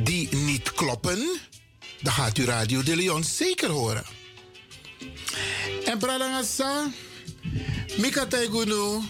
die 0.04 0.36
niet 0.36 0.74
kloppen, 0.74 1.40
dan 2.02 2.14
gaat 2.14 2.38
u 2.38 2.46
Radio 2.46 2.84
de 2.84 2.96
Leon 2.96 3.24
zeker 3.24 3.70
horen. 3.70 4.06
En 5.86 5.98
Bradangasa, 5.98 6.92
Mika 7.94 8.26
Taigunu, 8.26 9.02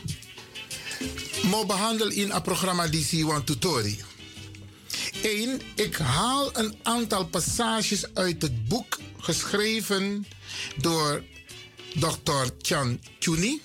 mo 1.43 1.65
behandel 1.65 2.09
in 2.09 2.31
het 2.31 2.43
programma 2.43 2.88
DC 2.88 3.21
Want 3.21 3.45
Tutori. 3.45 3.99
1. 5.21 5.61
Ik 5.75 5.95
haal 5.95 6.57
een 6.57 6.75
aantal 6.83 7.25
passages 7.25 8.13
uit 8.13 8.41
het 8.41 8.67
boek 8.67 8.99
geschreven 9.19 10.25
door 10.75 11.23
Dr. 11.93 12.45
Chan 12.61 12.99
Chuni. 13.19 13.61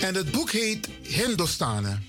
En 0.00 0.14
het 0.14 0.30
boek 0.30 0.50
heet 0.50 0.88
Hindostanen. 1.02 2.04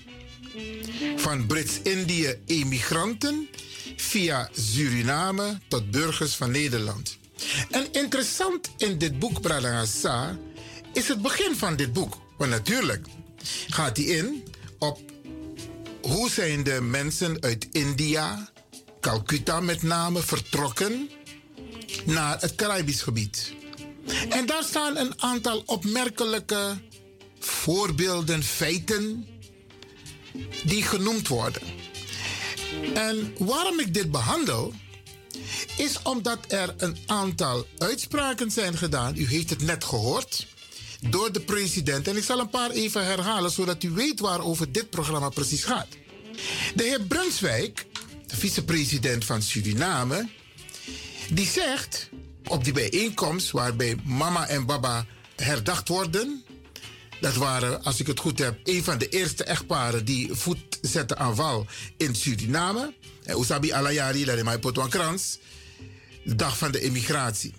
Van 1.16 1.46
Brits-Indië 1.46 2.34
emigranten 2.46 3.48
via 3.96 4.48
Suriname 4.52 5.58
tot 5.68 5.90
burgers 5.90 6.34
van 6.34 6.50
Nederland. 6.50 7.18
En 7.70 7.92
interessant 7.92 8.70
in 8.76 8.98
dit 8.98 9.18
boek, 9.18 9.40
Bradangasa, 9.40 10.38
is 10.92 11.08
het 11.08 11.22
begin 11.22 11.56
van 11.56 11.76
dit 11.76 11.92
boek. 11.92 12.18
Want 12.36 12.50
natuurlijk 12.50 13.06
gaat 13.68 13.96
hij 13.96 14.06
in 14.06 14.44
op 14.78 15.00
hoe 16.02 16.30
zijn 16.30 16.62
de 16.62 16.80
mensen 16.80 17.36
uit 17.40 17.68
India, 17.72 18.50
Calcutta 19.00 19.60
met 19.60 19.82
name, 19.82 20.22
vertrokken 20.22 21.10
naar 22.04 22.40
het 22.40 22.54
Caribisch 22.54 23.02
gebied. 23.02 23.54
En 24.28 24.46
daar 24.46 24.62
staan 24.62 24.96
een 24.96 25.22
aantal 25.22 25.62
opmerkelijke 25.66 26.80
voorbeelden, 27.38 28.42
feiten, 28.42 29.26
die 30.64 30.82
genoemd 30.82 31.28
worden. 31.28 31.62
En 32.94 33.34
waarom 33.38 33.80
ik 33.80 33.94
dit 33.94 34.10
behandel, 34.10 34.72
is 35.76 36.02
omdat 36.02 36.38
er 36.48 36.74
een 36.76 36.96
aantal 37.06 37.66
uitspraken 37.78 38.50
zijn 38.50 38.76
gedaan. 38.76 39.16
U 39.16 39.26
heeft 39.26 39.50
het 39.50 39.62
net 39.62 39.84
gehoord. 39.84 40.46
Door 41.10 41.32
de 41.32 41.40
president. 41.40 42.08
En 42.08 42.16
ik 42.16 42.24
zal 42.24 42.38
een 42.38 42.50
paar 42.50 42.70
even 42.70 43.04
herhalen, 43.04 43.50
zodat 43.50 43.82
u 43.82 43.90
weet 43.90 44.20
waarover 44.20 44.72
dit 44.72 44.90
programma 44.90 45.28
precies 45.28 45.64
gaat. 45.64 45.88
De 46.74 46.82
heer 46.82 47.00
Brunswijk, 47.00 47.86
de 48.26 48.36
vicepresident 48.36 49.24
van 49.24 49.42
Suriname, 49.42 50.28
die 51.30 51.46
zegt 51.46 52.08
op 52.44 52.64
die 52.64 52.72
bijeenkomst 52.72 53.50
waarbij 53.50 53.96
mama 54.04 54.48
en 54.48 54.66
baba 54.66 55.06
herdacht 55.36 55.88
worden, 55.88 56.44
Dat 57.20 57.34
waren, 57.34 57.82
als 57.82 58.00
ik 58.00 58.06
het 58.06 58.20
goed 58.20 58.38
heb, 58.38 58.58
een 58.64 58.84
van 58.84 58.98
de 58.98 59.08
eerste 59.08 59.44
echtparen 59.44 60.04
die 60.04 60.34
voet 60.34 60.78
zetten 60.80 61.18
aan 61.18 61.34
wal 61.34 61.66
in 61.96 62.14
Suriname. 62.14 62.94
En 63.24 63.38
Usabi 63.38 63.72
Alayari, 63.72 64.24
dat 64.24 64.36
is 64.36 64.42
mijn 64.42 64.60
Krans. 64.88 65.38
De 66.24 66.34
dag 66.36 66.58
van 66.58 66.72
de 66.72 66.80
immigratie. 66.80 67.54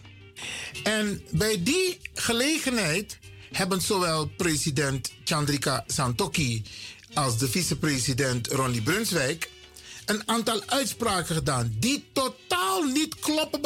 En 0.84 1.22
bij 1.32 1.64
die 1.64 2.00
gelegenheid 2.14 3.18
hebben 3.54 3.82
zowel 3.82 4.26
president 4.38 5.12
Chandrika 5.24 5.84
Santokhi 5.88 6.64
als 7.14 7.38
de 7.38 7.48
vicepresident 7.48 8.48
Ronnie 8.48 8.82
Brunswijk 8.82 9.50
een 10.06 10.22
aantal 10.26 10.62
uitspraken 10.66 11.36
gedaan 11.36 11.76
die 11.80 12.06
totaal 12.12 12.84
niet 12.84 13.20
kloppen. 13.20 13.62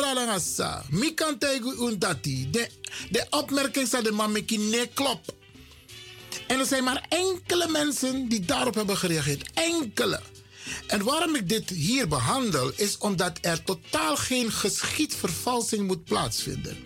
Mi 0.89 1.13
kan 1.13 1.37
tegen. 1.37 1.99
De, 1.99 2.69
de 3.09 3.25
opmerking 3.29 3.87
van 3.87 4.03
de 4.03 4.11
mameki 4.11 4.57
nee 4.57 4.87
klopt. 4.87 5.33
En 6.47 6.59
er 6.59 6.65
zijn 6.65 6.83
maar 6.83 7.05
enkele 7.09 7.67
mensen 7.69 8.27
die 8.29 8.39
daarop 8.39 8.75
hebben 8.75 8.97
gereageerd. 8.97 9.49
Enkele. 9.53 10.21
En 10.87 11.03
waarom 11.03 11.35
ik 11.35 11.49
dit 11.49 11.69
hier 11.69 12.07
behandel, 12.07 12.71
is 12.75 12.97
omdat 12.97 13.37
er 13.41 13.63
totaal 13.63 14.15
geen 14.15 14.51
geschiedvervalsing 14.51 15.87
moet 15.87 16.03
plaatsvinden. 16.03 16.77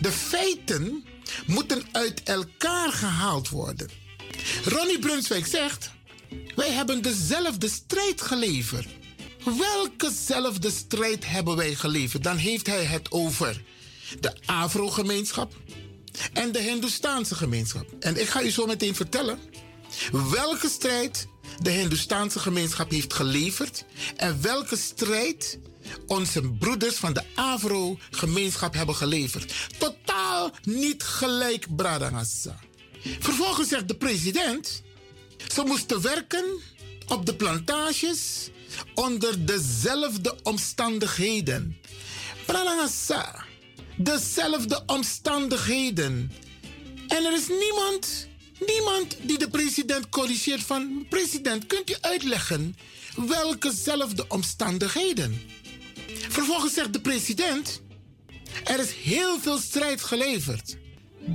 De 0.00 0.12
feiten 0.12 1.04
moeten 1.46 1.82
uit 1.92 2.22
elkaar 2.22 2.92
gehaald 2.92 3.48
worden. 3.48 3.90
Ronnie 4.64 4.98
Brunswijk 4.98 5.46
zegt: 5.46 5.90
Wij 6.56 6.70
hebben 6.70 7.02
dezelfde 7.02 7.68
strijd 7.68 8.20
geleverd. 8.20 8.86
Welkezelfde 9.44 10.70
strijd 10.70 11.26
hebben 11.26 11.56
wij 11.56 11.74
geleverd? 11.74 12.24
Dan 12.24 12.36
heeft 12.36 12.66
hij 12.66 12.84
het 12.84 13.10
over 13.10 13.62
de 14.20 14.32
Afro-gemeenschap 14.46 15.54
en 16.32 16.52
de 16.52 16.60
Hindoestaanse 16.60 17.34
gemeenschap. 17.34 17.86
En 18.00 18.20
ik 18.20 18.28
ga 18.28 18.42
u 18.42 18.50
zo 18.50 18.66
meteen 18.66 18.94
vertellen 18.94 19.38
welke 20.30 20.68
strijd 20.68 21.28
de 21.58 21.70
Hindoestaanse 21.70 22.38
gemeenschap 22.38 22.90
heeft 22.90 23.14
geleverd 23.14 23.84
en 24.16 24.42
welke 24.42 24.76
strijd 24.76 25.58
onze 26.06 26.42
broeders 26.42 26.96
van 26.96 27.12
de 27.12 27.22
Afro-gemeenschap 27.34 28.74
hebben 28.74 28.94
geleverd. 28.94 29.54
Totaal 29.78 30.50
niet 30.62 31.02
gelijk, 31.02 31.76
Bradangassa. 31.76 32.58
Vervolgens 33.18 33.68
zegt 33.68 33.88
de 33.88 33.96
president, 33.96 34.82
ze 35.52 35.62
moesten 35.62 36.00
werken 36.00 36.44
op 37.06 37.26
de 37.26 37.34
plantages 37.34 38.50
onder 38.94 39.46
dezelfde 39.46 40.38
omstandigheden. 40.42 41.76
Bradangassa, 42.46 43.44
dezelfde 43.96 44.82
omstandigheden. 44.86 46.32
En 47.08 47.24
er 47.24 47.32
is 47.32 47.48
niemand 47.48 48.28
Niemand 48.66 49.16
die 49.22 49.38
de 49.38 49.48
president 49.48 50.08
corrigeert 50.08 50.62
van... 50.62 51.06
President, 51.08 51.66
kunt 51.66 51.90
u 51.90 51.94
uitleggen 52.00 52.76
welkezelfde 53.26 54.24
omstandigheden? 54.28 55.40
Vervolgens 56.28 56.74
zegt 56.74 56.92
de 56.92 57.00
president... 57.00 57.80
Er 58.64 58.78
is 58.78 58.92
heel 58.92 59.40
veel 59.40 59.58
strijd 59.58 60.02
geleverd. 60.02 60.76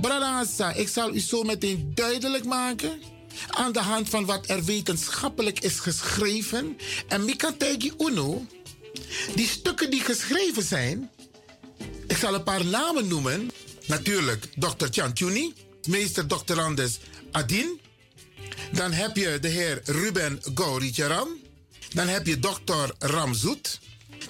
Bradassa, 0.00 0.72
ik 0.72 0.88
zal 0.88 1.14
u 1.14 1.20
zo 1.20 1.42
meteen 1.42 1.92
duidelijk 1.94 2.44
maken... 2.44 3.00
aan 3.48 3.72
de 3.72 3.80
hand 3.80 4.08
van 4.08 4.24
wat 4.24 4.48
er 4.48 4.64
wetenschappelijk 4.64 5.60
is 5.60 5.78
geschreven. 5.78 6.76
En 7.08 7.24
Mikategi 7.24 7.92
Uno... 7.98 8.46
Die 9.34 9.46
stukken 9.46 9.90
die 9.90 10.00
geschreven 10.00 10.62
zijn... 10.62 11.10
Ik 12.06 12.16
zal 12.16 12.34
een 12.34 12.42
paar 12.42 12.64
namen 12.64 13.08
noemen. 13.08 13.50
Natuurlijk, 13.86 14.46
Dr. 14.56 14.86
Chantuni, 14.90 15.54
meester 15.88 16.28
doctorandus 16.28 16.98
Adin. 17.32 17.80
Dan 18.72 18.92
heb 18.92 19.16
je 19.16 19.38
de 19.40 19.48
heer 19.48 19.80
Ruben 19.84 20.40
Gauricharan. 20.54 21.28
Dan 21.92 22.06
heb 22.06 22.26
je 22.26 22.38
dokter 22.38 22.90
Ramzoet. 22.98 23.80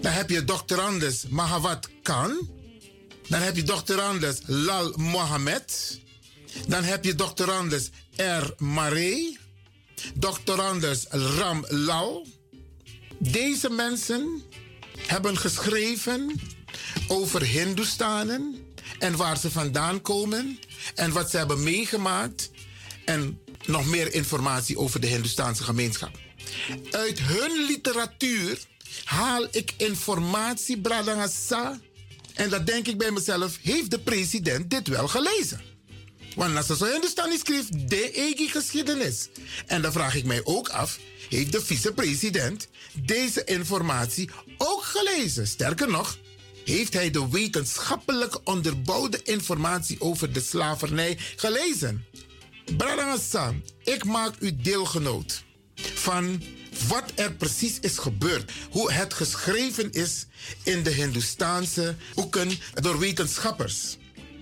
Dan 0.01 0.13
heb 0.13 0.31
je 0.31 0.45
doctorandus 0.45 1.25
Mahawat 1.29 1.89
Khan. 2.03 2.49
Dan 3.29 3.41
heb 3.41 3.57
je 3.57 3.63
doctorandus 3.63 4.39
Lal 4.47 4.93
Mohammed. 4.97 6.01
Dan 6.69 6.85
heb 6.85 7.05
je 7.05 7.15
doctorandus 7.15 7.91
R. 8.17 8.55
Maré. 8.59 9.37
Doctorandus 10.15 11.07
Ram 11.09 11.65
Lal. 11.69 12.27
Deze 13.19 13.71
mensen 13.71 14.43
hebben 14.97 15.37
geschreven 15.37 16.41
over 17.09 17.43
Hindoestanen 17.43 18.57
en 18.99 19.17
waar 19.17 19.39
ze 19.39 19.51
vandaan 19.51 20.03
komen 20.03 20.59
en 20.95 21.13
wat 21.13 21.31
ze 21.31 21.37
hebben 21.37 21.63
meegemaakt 21.63 22.51
en 23.05 23.41
nog 23.67 23.87
meer 23.87 24.15
informatie 24.15 24.79
over 24.79 25.01
de 25.01 25.07
Hindoestaanse 25.07 25.63
gemeenschap. 25.63 26.19
Uit 26.91 27.19
hun 27.19 27.67
literatuur 27.67 28.59
haal 29.05 29.47
ik 29.51 29.75
informatie, 29.77 30.81
Bradangasa. 30.81 31.81
En 32.35 32.51
dat 32.51 32.67
denk 32.67 32.87
ik 32.87 32.99
bij 32.99 33.11
mezelf, 33.11 33.59
heeft 33.63 33.91
de 33.91 33.99
president 33.99 34.71
dit 34.71 34.89
wel 34.89 35.09
gelezen? 35.09 35.61
Want 36.35 36.57
als 36.57 36.79
zo 36.79 36.85
Hindustani 36.85 37.39
schrijft, 37.39 37.89
de 37.89 38.11
eigen 38.11 38.49
geschiedenis. 38.49 39.29
En 39.67 39.83
dan 39.83 39.93
vraag 39.93 40.15
ik 40.15 40.25
mij 40.25 40.41
ook 40.45 40.69
af, 40.69 40.99
heeft 41.29 41.53
de 41.53 41.65
vicepresident 41.65 42.69
deze 42.93 43.45
informatie 43.45 44.31
ook 44.57 44.83
gelezen? 44.83 45.47
Sterker 45.47 45.91
nog, 45.91 46.19
heeft 46.65 46.93
hij 46.93 47.11
de 47.11 47.29
wetenschappelijk 47.29 48.39
onderbouwde 48.45 49.21
informatie 49.23 50.01
over 50.01 50.33
de 50.33 50.41
slavernij 50.41 51.19
gelezen? 51.37 52.05
Bradangasa, 52.77 53.55
ik 53.85 54.05
maak 54.05 54.35
u 54.41 54.57
deelgenoot 54.57 55.45
van 55.95 56.43
wat 56.89 57.13
er 57.15 57.35
precies 57.35 57.79
is 57.81 57.99
gebeurd. 57.99 58.53
Hoe 58.71 58.93
het 58.93 59.15
geschreven 59.15 59.93
is 59.93 60.27
in 60.63 60.83
de 60.83 60.91
Hindoestaanse 60.91 61.95
boeken 62.15 62.59
door 62.75 62.99
wetenschappers. 62.99 63.97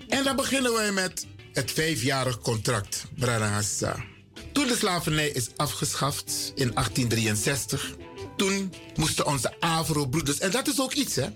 En 0.09 0.25
dan 0.25 0.37
beginnen 0.37 0.73
wij 0.73 0.93
met 0.93 1.27
het 1.53 1.71
vijfjarig 1.71 2.39
contract, 2.39 3.05
Bradangasa. 3.19 4.05
Toen 4.53 4.67
de 4.67 4.77
slavernij 4.77 5.29
is 5.29 5.49
afgeschaft 5.57 6.53
in 6.55 6.71
1863, 6.75 7.95
toen 8.37 8.75
moesten 8.95 9.27
onze 9.27 9.61
Afro-broeders, 9.61 10.39
en 10.39 10.51
dat 10.51 10.69
is 10.69 10.81
ook 10.81 10.93
iets 10.93 11.15
hè, 11.15 11.29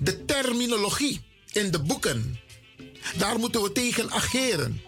de 0.00 0.24
terminologie 0.24 1.20
in 1.52 1.70
de 1.70 1.82
boeken, 1.82 2.38
daar 3.16 3.38
moeten 3.38 3.62
we 3.62 3.72
tegen 3.72 4.10
ageren. 4.10 4.80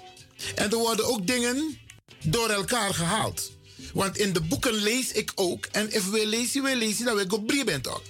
En 0.55 0.71
er 0.71 0.77
worden 0.77 1.07
ook 1.07 1.27
dingen 1.27 1.79
door 2.25 2.49
elkaar 2.49 2.95
gehaald. 2.95 3.53
Want 3.95 4.19
in 4.19 4.33
de 4.33 4.41
boeken 4.41 4.75
lees 4.75 5.13
ik 5.13 5.33
ook, 5.35 5.67
en 5.67 5.93
if 5.93 6.11
we 6.11 6.27
lezen, 6.27 6.63
we 6.63 6.77
lezen 6.77 7.05
dat 7.05 7.17
we 7.17 7.25
go 7.29 7.65
bent 7.65 7.89
ook. 7.89 8.03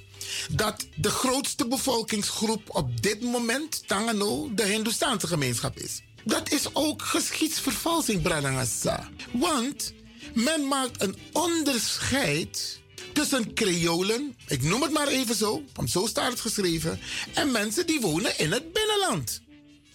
Dat 0.50 0.86
de 0.96 1.10
grootste 1.10 1.66
bevolkingsgroep 1.66 2.62
op 2.66 3.02
dit 3.02 3.20
moment, 3.20 3.88
Tangano, 3.88 4.54
de 4.54 4.64
Hindoestaanse 4.64 5.26
gemeenschap 5.26 5.78
is. 5.78 6.02
Dat 6.24 6.50
is 6.50 6.74
ook 6.74 7.02
geschiedsvervalsing, 7.02 8.22
Bradangasa. 8.22 9.08
Want 9.32 9.92
men 10.34 10.68
maakt 10.68 11.02
een 11.02 11.16
onderscheid 11.32 12.80
tussen 13.12 13.54
Creolen, 13.54 14.36
ik 14.46 14.62
noem 14.62 14.82
het 14.82 14.92
maar 14.92 15.08
even 15.08 15.34
zo, 15.34 15.64
want 15.74 15.90
zo 15.90 16.06
staat 16.06 16.30
het 16.30 16.40
geschreven, 16.40 17.00
en 17.34 17.50
mensen 17.50 17.86
die 17.86 18.00
wonen 18.00 18.38
in 18.38 18.52
het 18.52 18.72
binnenland. 18.72 19.40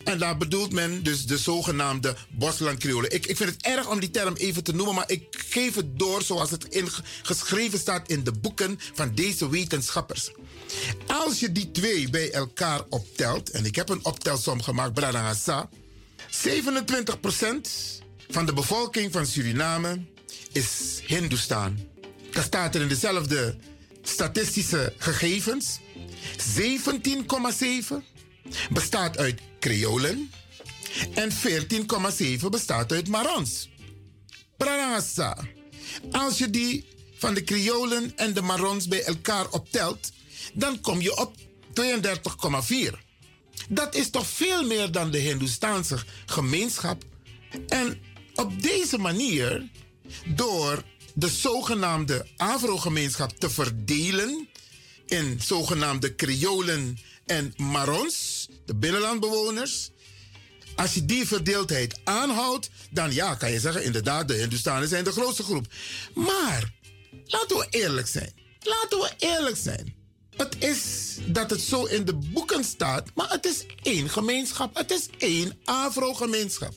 En 0.04 0.20
daar 0.20 0.38
bedoelt 0.38 0.72
men 0.72 1.04
dus 1.04 1.26
de 1.26 1.38
zogenaamde 1.38 2.16
Bosland-Creolen. 2.30 3.12
Ik, 3.14 3.26
ik 3.26 3.38
vind 3.38 3.50
het 3.50 3.62
erg 3.62 3.90
om 3.90 4.00
die 4.00 4.12
term 4.12 4.36
even 4.36 4.64
te 4.64 4.76
noemen, 4.76 4.96
maar 4.96 5.12
ik 5.12 5.44
geef 5.50 5.76
het 5.76 6.00
door 6.00 6.22
zoals 6.22 6.52
het 6.52 6.68
geschreven 7.22 7.80
staat 7.80 8.08
in 8.08 8.24
de 8.24 8.32
boeken 8.32 8.80
van 8.94 9.16
deze 9.16 9.50
wetenschappers. 9.50 10.32
Als 11.08 11.40
je 11.40 11.52
die 11.52 11.72
twee 11.72 12.10
bij 12.10 12.32
elkaar 12.32 12.82
optelt, 12.90 13.50
en 13.50 13.66
ik 13.66 13.76
heb 13.76 13.90
een 13.90 14.06
optelsom 14.06 14.62
gemaakt, 14.62 15.00
Hassa, 15.00 15.70
27% 16.32 16.42
van 18.30 18.46
de 18.46 18.54
bevolking 18.54 19.12
van 19.12 19.26
Suriname 19.26 20.02
is 20.52 21.02
Hindoestaan. 21.06 21.80
Dat 22.32 22.44
staat 22.44 22.76
er 22.76 22.82
in 22.82 22.88
dezelfde 22.88 23.56
statistische 24.02 24.94
gegevens. 24.98 25.80
17,7 26.38 28.13
bestaat 28.70 29.18
uit 29.18 29.42
Creolen 29.60 30.32
en 31.14 31.32
14,7 32.40 32.46
bestaat 32.50 32.92
uit 32.92 33.08
Marons. 33.08 33.70
Pranasa. 34.58 35.38
Als 36.12 36.38
je 36.38 36.50
die 36.50 36.86
van 37.18 37.34
de 37.34 37.44
Creolen 37.44 38.12
en 38.16 38.34
de 38.34 38.42
Marons 38.42 38.88
bij 38.88 39.04
elkaar 39.04 39.50
optelt, 39.50 40.12
dan 40.54 40.82
kom 40.82 41.02
je 41.02 41.18
op 41.18 41.36
32,4. 42.94 43.00
Dat 43.70 43.96
is 43.96 44.10
toch 44.10 44.28
veel 44.28 44.64
meer 44.64 44.92
dan 44.92 45.12
de 45.12 45.18
Hindoestaanse 45.18 45.98
gemeenschap. 46.26 47.04
En 47.68 48.02
op 48.36 48.62
deze 48.62 48.98
manier, 48.98 49.70
door 50.26 50.84
de 51.14 51.28
zogenaamde 51.30 52.28
Afro-gemeenschap 52.38 53.40
te 53.40 53.50
verdelen 53.50 54.48
in 55.06 55.40
zogenaamde 55.42 56.16
Creolen 56.16 56.98
en 57.26 57.54
Marons, 57.58 58.33
de 58.66 58.76
binnenlandbewoners, 58.76 59.90
Als 60.76 60.94
je 60.94 61.06
die 61.06 61.28
verdeeldheid 61.28 62.00
aanhoudt, 62.04 62.70
dan 62.90 63.14
ja, 63.14 63.36
kan 63.36 63.52
je 63.52 63.60
zeggen, 63.60 63.84
inderdaad, 63.84 64.28
de 64.28 64.34
Hindustanen 64.34 64.88
zijn 64.88 65.04
de 65.04 65.12
grootste 65.12 65.44
groep. 65.44 65.66
Maar, 66.14 66.74
laten 67.26 67.58
we 67.58 67.68
eerlijk 67.70 68.08
zijn. 68.08 68.34
Laten 68.60 69.00
we 69.00 69.12
eerlijk 69.18 69.58
zijn. 69.58 69.96
Het 70.36 70.56
is 70.64 71.18
dat 71.26 71.50
het 71.50 71.62
zo 71.62 71.86
in 71.86 72.06
de 72.06 72.14
boeken 72.14 72.64
staat, 72.64 73.10
maar 73.16 73.30
het 73.30 73.46
is 73.46 73.66
één 73.82 74.10
gemeenschap. 74.10 74.76
Het 74.76 74.92
is 74.92 75.08
één 75.18 75.60
Afro-gemeenschap. 75.64 76.74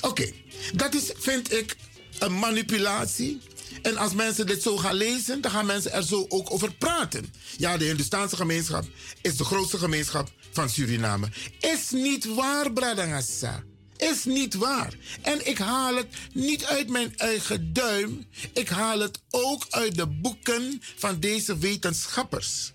Oké, 0.00 0.32
dat 0.74 0.94
is, 0.94 1.12
vind 1.16 1.52
ik, 1.52 1.76
een 2.18 2.38
manipulatie. 2.38 3.40
En 3.82 3.96
als 3.96 4.14
mensen 4.14 4.46
dit 4.46 4.62
zo 4.62 4.76
gaan 4.76 4.94
lezen, 4.94 5.40
dan 5.40 5.50
gaan 5.50 5.66
mensen 5.66 5.92
er 5.92 6.02
zo 6.02 6.26
ook 6.28 6.52
over 6.52 6.74
praten. 6.74 7.32
Ja, 7.56 7.76
de 7.76 7.84
Hindustaanse 7.84 8.36
gemeenschap 8.36 8.84
is 9.22 9.36
de 9.36 9.44
grootste 9.44 9.78
gemeenschap 9.78 10.30
van 10.52 10.68
Suriname. 10.68 11.28
Is 11.60 11.90
niet 11.90 12.34
waar, 12.34 12.72
Bradangassa. 12.72 13.62
Is 13.96 14.24
niet 14.24 14.54
waar. 14.54 14.94
En 15.22 15.46
ik 15.46 15.58
haal 15.58 15.96
het 15.96 16.06
niet 16.32 16.64
uit 16.64 16.88
mijn 16.88 17.16
eigen 17.16 17.72
duim. 17.72 18.26
Ik 18.52 18.68
haal 18.68 18.98
het 18.98 19.20
ook 19.30 19.66
uit 19.70 19.96
de 19.96 20.06
boeken 20.06 20.82
van 20.96 21.20
deze 21.20 21.58
wetenschappers. 21.58 22.72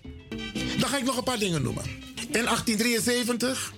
Dan 0.78 0.88
ga 0.88 0.96
ik 0.96 1.04
nog 1.04 1.16
een 1.16 1.24
paar 1.24 1.38
dingen 1.38 1.62
noemen. 1.62 1.84
In 2.16 2.44
1873 2.44 3.72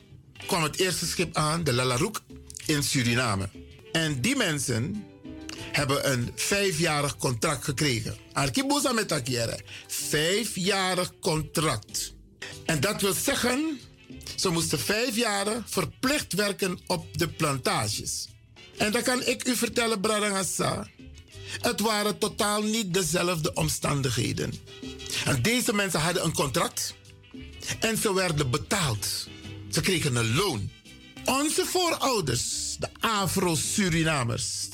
kwam 0.47 0.63
het 0.63 0.79
eerste 0.79 1.07
schip 1.07 1.37
aan, 1.37 1.65
de 1.65 1.73
Lalaroek, 1.73 2.23
in 2.67 2.83
Suriname. 2.83 3.49
En 3.93 4.21
die 4.21 4.37
mensen 4.37 5.05
hebben 5.61 6.11
een 6.13 6.33
vijfjarig 6.35 7.17
contract 7.17 7.65
gekregen. 7.65 8.17
Arkibuza 8.33 8.93
met 8.93 9.13
Akiere. 9.13 9.61
Vijfjarig 9.87 11.13
contract. 11.21 12.15
En 12.65 12.81
dat 12.81 13.01
wil 13.01 13.13
zeggen, 13.13 13.81
ze 14.37 14.49
moesten 14.49 14.79
vijf 14.79 15.17
jaren 15.17 15.65
verplicht 15.67 16.33
werken 16.33 16.79
op 16.87 17.19
de 17.19 17.29
plantages. 17.29 18.29
En 18.77 18.93
dan 18.93 19.03
kan 19.03 19.23
ik 19.25 19.49
u 19.49 19.57
vertellen, 19.57 20.01
Bradangassa. 20.01 20.87
Het 21.61 21.81
waren 21.81 22.19
totaal 22.19 22.63
niet 22.63 22.95
dezelfde 22.95 23.53
omstandigheden. 23.53 24.53
En 25.25 25.43
deze 25.43 25.73
mensen 25.73 26.01
hadden 26.01 26.25
een 26.25 26.33
contract 26.33 26.95
en 27.81 27.97
ze 27.97 28.15
werden 28.15 28.51
betaald. 28.51 29.29
Ze 29.71 29.81
kregen 29.81 30.17
een 30.17 30.35
loon. 30.35 30.71
Onze 31.25 31.65
voorouders, 31.67 32.77
de 32.79 32.89
Afro-Surinamers, 33.01 34.69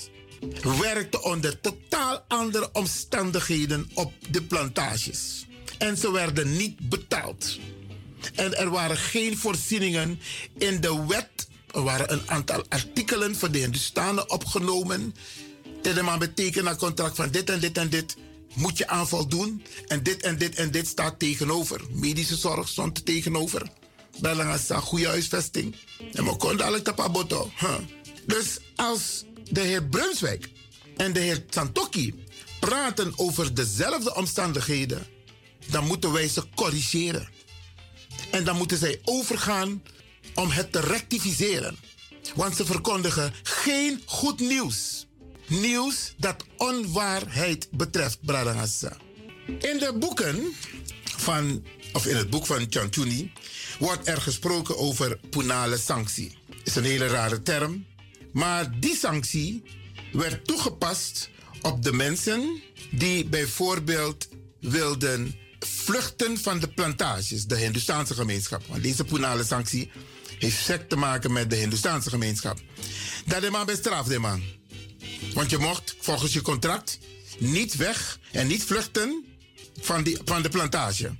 werkten 0.81 1.25
onder 1.25 1.61
totaal 1.61 2.25
andere 2.29 2.69
omstandigheden 2.73 3.91
op 3.95 4.13
de 4.31 4.43
plantages. 4.43 5.47
En 5.79 5.97
ze 5.97 6.13
werden 6.13 6.57
niet 6.57 6.89
betaald. 6.89 7.59
En 8.35 8.57
er 8.57 8.71
waren 8.71 8.97
geen 8.97 9.39
voorzieningen 9.39 10.21
in 10.59 10.81
de 10.81 11.05
wet. 11.07 11.49
Er 11.71 11.83
waren 11.83 12.13
een 12.13 12.31
aantal 12.31 12.65
artikelen 12.69 13.37
voor 13.37 13.51
de 13.51 13.59
Hindustanen 13.59 14.31
opgenomen. 14.31 15.15
Man 16.03 16.19
betekent 16.19 16.67
een 16.67 16.77
contract 16.77 17.17
van 17.17 17.31
dit 17.31 17.51
en 17.51 17.61
dit 17.61 17.79
en 17.79 17.89
dit 17.89 18.17
moet 18.55 18.79
je 18.79 18.89
aanval 18.89 19.27
doen. 19.29 19.65
En 19.87 20.03
dit 20.03 20.23
en 20.23 20.39
dit 20.39 20.55
en 20.55 20.71
dit 20.71 20.87
staat 20.87 21.19
tegenover. 21.19 21.81
Medische 21.91 22.37
zorg 22.37 22.69
stond 22.69 22.97
er 22.97 23.03
tegenover. 23.03 23.71
Belangassa, 24.21 24.81
goede 24.81 25.07
huisvesting. 25.07 25.75
En 26.13 26.25
we 26.25 26.37
konden 26.37 26.67
alle 26.67 26.83
tapaboto. 26.83 27.51
Dus 28.27 28.59
als 28.77 29.25
de 29.51 29.61
heer 29.61 29.85
Brunswijk 29.85 30.49
en 30.97 31.13
de 31.13 31.21
heer 31.21 31.45
Santoki 31.51 32.25
praten 32.61 33.13
over 33.17 33.55
dezelfde 33.55 34.15
omstandigheden, 34.15 35.07
dan 35.71 35.87
moeten 35.87 36.13
wij 36.13 36.29
ze 36.29 36.43
corrigeren. 36.55 37.29
En 38.31 38.45
dan 38.45 38.57
moeten 38.57 38.79
zij 38.79 39.01
overgaan 39.05 39.83
om 40.35 40.51
het 40.51 40.73
te 40.73 40.81
rectificeren. 40.81 41.77
Want 42.35 42.57
ze 42.57 42.65
verkondigen 42.65 43.33
geen 43.43 44.03
goed 44.05 44.41
nieuws. 44.41 45.07
Nieuws 45.47 46.15
dat 46.17 46.45
onwaarheid 46.57 47.69
betreft, 47.71 48.19
Bradangassa. 48.21 48.97
In 49.47 49.79
de 49.79 49.95
boeken 49.99 50.55
van, 51.17 51.65
of 51.93 52.07
in 52.07 52.17
het 52.17 52.31
boek 52.31 52.47
van 52.47 52.67
Chantuni, 52.71 53.33
wordt 53.79 54.09
er 54.09 54.21
gesproken 54.21 54.79
over 54.79 55.19
punale 55.31 55.79
sanctie. 55.79 56.39
Is 56.65 56.75
een 56.75 56.85
hele 56.85 57.07
rare 57.07 57.43
term. 57.43 57.87
Maar 58.35 58.81
die 58.81 58.97
sanctie 58.97 59.63
werd 60.13 60.47
toegepast 60.47 61.31
op 61.63 61.83
de 61.83 61.93
mensen 61.93 62.63
die 62.91 63.25
bijvoorbeeld 63.25 64.29
wilden 64.61 65.35
vluchten 65.59 66.39
van 66.39 66.59
de 66.59 66.69
plantages, 66.69 67.47
de 67.47 67.57
Hindustaanse 67.57 68.15
gemeenschap. 68.15 68.63
Want 68.69 68.83
deze 68.83 69.05
punale 69.05 69.45
sanctie 69.45 69.91
heeft 70.39 70.65
sect 70.65 70.89
te 70.89 70.97
maken 70.97 71.33
met 71.33 71.51
de 71.51 71.57
Hindustaanse 71.57 72.11
gemeenschap. 72.11 72.59
Dat 73.27 73.43
is 73.43 73.51
maar 73.51 73.65
bestraft, 73.65 74.09
de 74.09 74.19
man. 74.19 74.43
Want 75.35 75.51
je 75.51 75.59
mocht 75.59 75.97
volgens 76.01 76.33
je 76.33 76.43
contract 76.43 76.99
niet 77.39 77.77
weg 77.77 78.19
en 78.33 78.47
niet 78.47 78.65
vluchten 78.65 79.25
van, 79.81 80.03
die, 80.03 80.19
van 80.25 80.43
de 80.43 80.49
plantage. 80.49 81.17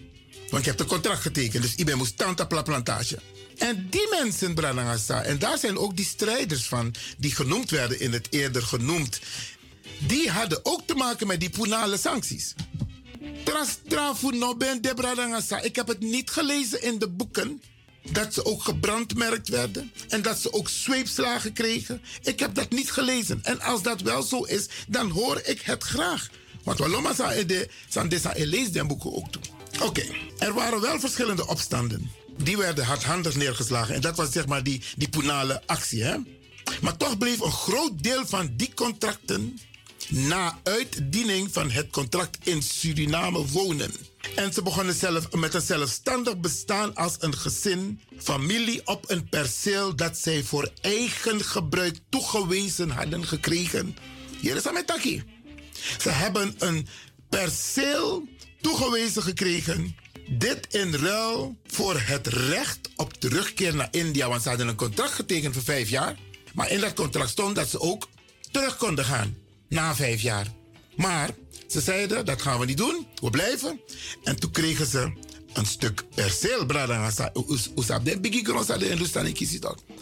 Want 0.51 0.65
je 0.65 0.71
hebt 0.71 0.83
een 0.83 0.87
contract 0.87 1.21
getekend, 1.21 1.63
dus 1.63 1.75
ik 1.75 1.85
ben 1.85 1.97
moest 1.97 2.17
tante 2.17 2.47
plantage. 2.47 3.19
En 3.59 3.87
die 3.91 4.09
mensen, 4.11 4.55
Branagasa, 4.55 5.23
en 5.23 5.39
daar 5.39 5.59
zijn 5.59 5.79
ook 5.79 5.97
die 5.97 6.05
strijders 6.05 6.67
van, 6.67 6.95
die 7.19 7.35
genoemd 7.35 7.71
werden 7.71 8.01
in 8.01 8.13
het 8.13 8.27
eerder 8.31 8.63
genoemd, 8.63 9.21
die 9.99 10.31
hadden 10.31 10.61
ook 10.63 10.83
te 10.87 10.95
maken 10.95 11.27
met 11.27 11.41
die 11.41 11.51
punale 11.51 11.97
sancties. 11.97 12.55
Ik 15.63 15.77
heb 15.77 15.87
het 15.87 16.01
niet 16.01 16.31
gelezen 16.31 16.83
in 16.83 16.99
de 16.99 17.09
boeken 17.09 17.63
dat 18.11 18.35
ze 18.35 18.45
ook 18.45 18.63
gebrandmerkt 18.63 19.49
werden 19.49 19.93
en 20.09 20.23
dat 20.23 20.39
ze 20.39 20.53
ook 20.53 20.69
zweepslagen 20.69 21.53
kregen. 21.53 22.03
Ik 22.23 22.41
heb 22.41 22.55
dat 22.55 22.71
niet 22.71 22.91
gelezen. 22.91 23.41
En 23.43 23.61
als 23.61 23.83
dat 23.83 24.01
wel 24.01 24.23
zo 24.23 24.43
is, 24.43 24.69
dan 24.89 25.11
hoor 25.11 25.41
ik 25.45 25.61
het 25.61 25.83
graag. 25.83 26.29
Want 26.63 26.79
Waloma 26.79 27.13
Sandesa 27.89 28.33
lees 28.37 28.71
die 28.71 28.85
boeken 28.85 29.15
ook 29.15 29.33
toe. 29.33 29.43
Oké, 29.83 30.05
er 30.39 30.55
waren 30.55 30.81
wel 30.81 31.01
verschillende 31.01 31.47
opstanden. 31.47 32.11
Die 32.45 32.57
werden 32.57 32.85
hardhandig 32.85 33.35
neergeslagen. 33.37 33.95
En 33.95 34.01
dat 34.01 34.17
was 34.17 34.33
zeg 34.33 34.47
maar 34.47 34.63
die, 34.63 34.83
die 34.97 35.09
punale 35.09 35.63
actie. 35.67 36.03
Hè? 36.03 36.17
Maar 36.81 36.97
toch 36.97 37.19
bleef 37.19 37.41
een 37.41 37.53
groot 37.53 38.03
deel 38.03 38.27
van 38.27 38.51
die 38.57 38.75
contracten 38.75 39.59
na 40.09 40.59
uitdiening 40.63 41.49
van 41.53 41.71
het 41.71 41.91
contract 41.91 42.39
in 42.47 42.63
Suriname 42.63 43.47
wonen. 43.47 43.93
En 44.37 44.53
ze 44.53 44.63
begonnen 44.63 44.95
zelf 44.95 45.33
met 45.33 45.55
een 45.55 45.61
zelfstandig 45.61 46.41
bestaan 46.41 46.95
als 46.95 47.17
een 47.19 47.37
gezin, 47.37 48.01
familie 48.19 48.87
op 48.87 49.11
een 49.11 49.29
perceel 49.29 49.97
dat 49.97 50.19
zij 50.19 50.43
voor 50.43 50.71
eigen 50.81 51.45
gebruik 51.45 51.99
toegewezen 52.09 52.91
hadden 52.91 53.27
gekregen. 53.27 53.97
Hier 54.41 54.57
is 54.57 54.67
Ametaki. 54.67 55.23
Ze 56.01 56.11
hebben 56.11 56.55
een 56.59 56.87
perceel 57.29 58.29
toegewezen 58.61 59.23
gekregen. 59.23 59.97
Dit 60.29 60.75
in 60.75 60.95
ruil 60.95 61.57
voor 61.67 62.01
het 62.01 62.27
recht 62.27 62.79
op 62.97 63.13
terugkeer 63.13 63.75
naar 63.75 63.89
India. 63.91 64.29
Want 64.29 64.43
ze 64.43 64.49
hadden 64.49 64.69
een 64.69 64.75
contract 64.75 65.13
getekend 65.13 65.55
voor 65.55 65.63
vijf 65.63 65.89
jaar. 65.89 66.17
Maar 66.55 66.71
in 66.71 66.81
dat 66.81 66.95
contract 66.95 67.31
stond 67.31 67.55
dat 67.55 67.69
ze 67.69 67.81
ook 67.81 68.09
terug 68.51 68.77
konden 68.77 69.05
gaan 69.05 69.37
na 69.69 69.95
vijf 69.95 70.21
jaar. 70.21 70.47
Maar 70.97 71.31
ze 71.69 71.81
zeiden, 71.81 72.25
dat 72.25 72.43
gaan 72.43 72.59
we 72.59 72.67
niet 72.67 72.77
doen. 72.77 73.07
We 73.15 73.31
blijven. 73.31 73.81
En 74.25 74.37
toen 74.37 74.51
kregen 74.51 74.87
ze 74.87 75.13
een 75.53 75.67
stuk 75.67 76.05
perceel. 76.15 76.67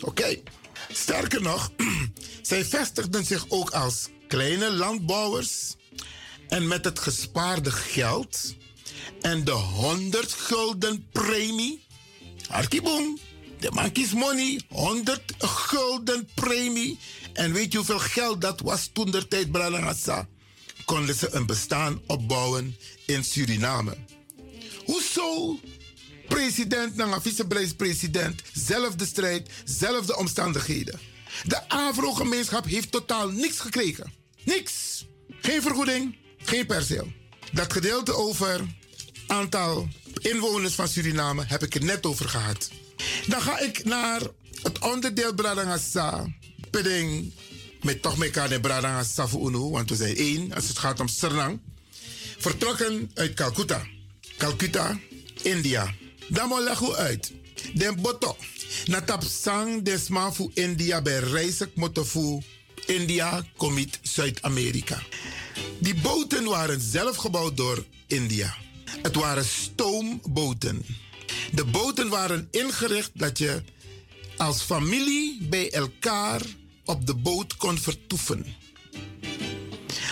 Oké. 0.00 0.36
Sterker 0.92 1.42
nog, 1.42 1.72
zij 2.42 2.64
vestigden 2.64 3.24
zich 3.24 3.44
ook 3.48 3.70
als 3.70 4.08
kleine 4.28 4.72
landbouwers. 4.72 5.74
En 6.48 6.68
met 6.68 6.84
het 6.84 6.98
gespaarde 6.98 7.70
geld 7.70 8.54
en 9.20 9.44
de 9.44 9.50
100 9.50 10.32
gulden 10.32 11.07
premie. 11.12 11.84
Arkiboom. 12.48 13.18
De 13.59 13.70
man 13.70 13.92
money. 14.14 14.61
100 14.68 15.20
gulden 15.38 16.28
premie. 16.34 16.98
En 17.32 17.53
weet 17.53 17.72
je 17.72 17.76
hoeveel 17.78 17.98
geld 17.98 18.40
dat 18.40 18.61
was 18.61 18.90
toen 18.92 19.11
der 19.11 19.28
tijd, 19.28 19.53
Bralangasa? 19.53 20.28
Konden 20.84 21.14
ze 21.14 21.28
een 21.30 21.46
bestaan 21.46 22.00
opbouwen 22.07 22.76
in 23.07 23.24
Suriname. 23.24 23.96
Hoezo? 24.84 25.59
President 26.28 26.96
na 26.96 27.20
vice-president, 27.20 28.42
zelfde 28.53 29.07
strijd, 29.07 29.50
zelfde 29.64 30.16
omstandigheden. 30.16 31.00
De 31.44 31.68
Afro-gemeenschap 31.68 32.66
heeft 32.66 32.90
totaal 32.90 33.28
niks 33.28 33.61
gekregen. 33.61 34.12
Niks. 34.44 35.07
Geen 35.40 35.62
vergoeding, 35.62 36.16
geen 36.36 36.66
perceel. 36.66 37.12
Dat 37.53 37.72
gedeelte 37.72 38.14
over 38.14 38.66
aantal 39.26 39.88
inwoners 40.20 40.74
van 40.74 40.88
Suriname 40.88 41.44
heb 41.46 41.62
ik 41.62 41.72
het 41.72 41.82
net 41.82 42.06
over 42.06 42.28
gehad. 42.28 42.70
Dan 43.26 43.42
ga 43.42 43.58
ik 43.58 43.84
naar 43.84 44.20
het 44.62 44.78
onderdeel 44.78 45.34
Bradangasa. 45.34 46.26
Peding 46.70 47.32
met 47.82 48.02
toch 48.02 48.16
met 48.16 48.34
de 48.34 48.60
Bradangasa 48.60 49.28
voor 49.28 49.70
want 49.70 49.90
we 49.90 49.96
zijn 49.96 50.16
één 50.16 50.52
als 50.52 50.68
het 50.68 50.78
gaat 50.78 51.00
om 51.00 51.08
Sernang. 51.08 51.60
Vertrokken 52.38 53.10
uit 53.14 53.34
Calcutta. 53.34 53.86
Calcutta, 54.36 54.98
India. 55.42 55.94
Dan 56.28 56.48
moet 56.48 56.62
leggen 56.62 56.94
uit. 56.94 57.32
Den 57.74 58.02
boto. 58.02 58.36
Natap 58.86 59.22
sang 59.22 59.84
desma 59.84 60.32
fu 60.32 60.50
India 60.54 61.02
bij 61.02 61.18
reisek 61.18 61.74
motofu 61.74 62.42
India 62.86 63.44
komit 63.56 63.98
Zuid-Amerika. 64.02 65.02
Die 65.78 65.94
boten 65.94 66.44
waren 66.44 66.80
zelf 66.80 67.16
gebouwd 67.16 67.56
door 67.56 67.84
India. 68.06 68.61
Het 69.03 69.14
waren 69.14 69.45
stoomboten. 69.45 70.84
De 71.53 71.64
boten 71.64 72.09
waren 72.09 72.49
ingericht 72.51 73.11
dat 73.14 73.38
je 73.38 73.62
als 74.36 74.62
familie 74.62 75.47
bij 75.49 75.70
elkaar 75.70 76.43
op 76.84 77.07
de 77.07 77.14
boot 77.14 77.57
kon 77.57 77.78
vertoeven. 77.78 78.47